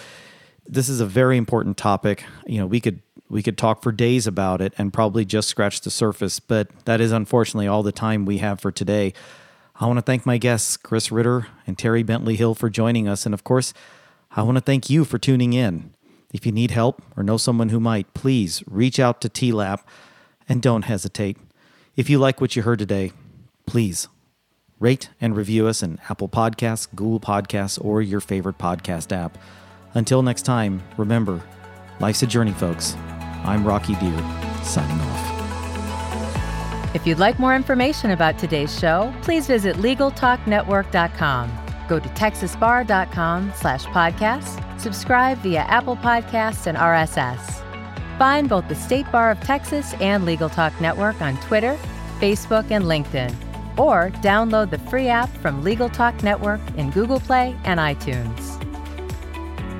this 0.66 0.88
is 0.88 1.00
a 1.00 1.06
very 1.06 1.38
important 1.38 1.78
topic. 1.78 2.24
You 2.46 2.58
know, 2.58 2.66
we 2.66 2.78
could 2.78 3.00
we 3.32 3.42
could 3.42 3.56
talk 3.56 3.82
for 3.82 3.92
days 3.92 4.26
about 4.26 4.60
it 4.60 4.74
and 4.76 4.92
probably 4.92 5.24
just 5.24 5.48
scratch 5.48 5.80
the 5.80 5.90
surface, 5.90 6.38
but 6.38 6.68
that 6.84 7.00
is 7.00 7.12
unfortunately 7.12 7.66
all 7.66 7.82
the 7.82 7.90
time 7.90 8.26
we 8.26 8.38
have 8.38 8.60
for 8.60 8.70
today. 8.70 9.14
I 9.74 9.86
want 9.86 9.96
to 9.96 10.02
thank 10.02 10.26
my 10.26 10.36
guests, 10.36 10.76
Chris 10.76 11.10
Ritter 11.10 11.46
and 11.66 11.78
Terry 11.78 12.02
Bentley 12.02 12.36
Hill, 12.36 12.54
for 12.54 12.68
joining 12.68 13.08
us. 13.08 13.24
And 13.24 13.32
of 13.32 13.42
course, 13.42 13.72
I 14.32 14.42
want 14.42 14.58
to 14.58 14.60
thank 14.60 14.90
you 14.90 15.06
for 15.06 15.18
tuning 15.18 15.54
in. 15.54 15.94
If 16.30 16.44
you 16.44 16.52
need 16.52 16.72
help 16.72 17.00
or 17.16 17.22
know 17.22 17.38
someone 17.38 17.70
who 17.70 17.80
might, 17.80 18.12
please 18.12 18.62
reach 18.66 19.00
out 19.00 19.22
to 19.22 19.30
TLAP 19.30 19.80
and 20.46 20.60
don't 20.60 20.82
hesitate. 20.82 21.38
If 21.96 22.10
you 22.10 22.18
like 22.18 22.38
what 22.38 22.54
you 22.54 22.62
heard 22.62 22.80
today, 22.80 23.12
please 23.64 24.08
rate 24.78 25.08
and 25.22 25.34
review 25.34 25.66
us 25.66 25.82
in 25.82 25.98
Apple 26.10 26.28
Podcasts, 26.28 26.86
Google 26.94 27.20
Podcasts, 27.20 27.82
or 27.82 28.02
your 28.02 28.20
favorite 28.20 28.58
podcast 28.58 29.10
app. 29.10 29.38
Until 29.94 30.22
next 30.22 30.42
time, 30.42 30.82
remember, 30.98 31.42
life's 31.98 32.22
a 32.22 32.26
journey, 32.26 32.52
folks. 32.52 32.94
I'm 33.44 33.66
Rocky 33.66 33.94
Dhir, 33.94 34.64
signing 34.64 35.00
off. 35.00 35.32
If 36.94 37.06
you'd 37.06 37.18
like 37.18 37.38
more 37.38 37.56
information 37.56 38.10
about 38.10 38.38
today's 38.38 38.78
show, 38.78 39.12
please 39.22 39.46
visit 39.46 39.76
LegalTalkNetwork.com. 39.76 41.50
Go 41.88 41.98
to 41.98 42.08
TexasBar.com 42.10 43.52
slash 43.56 43.84
podcast, 43.86 44.80
subscribe 44.80 45.38
via 45.38 45.60
Apple 45.60 45.96
Podcasts 45.96 46.66
and 46.66 46.76
RSS. 46.76 47.62
Find 48.18 48.48
both 48.48 48.68
the 48.68 48.74
State 48.74 49.10
Bar 49.10 49.30
of 49.30 49.40
Texas 49.40 49.94
and 49.94 50.24
Legal 50.24 50.48
Talk 50.48 50.78
Network 50.80 51.20
on 51.20 51.36
Twitter, 51.38 51.78
Facebook, 52.20 52.70
and 52.70 52.84
LinkedIn, 52.84 53.34
or 53.78 54.10
download 54.20 54.70
the 54.70 54.78
free 54.78 55.08
app 55.08 55.30
from 55.38 55.64
Legal 55.64 55.88
Talk 55.88 56.22
Network 56.22 56.60
in 56.76 56.90
Google 56.90 57.20
Play 57.20 57.56
and 57.64 57.80
iTunes. 57.80 58.51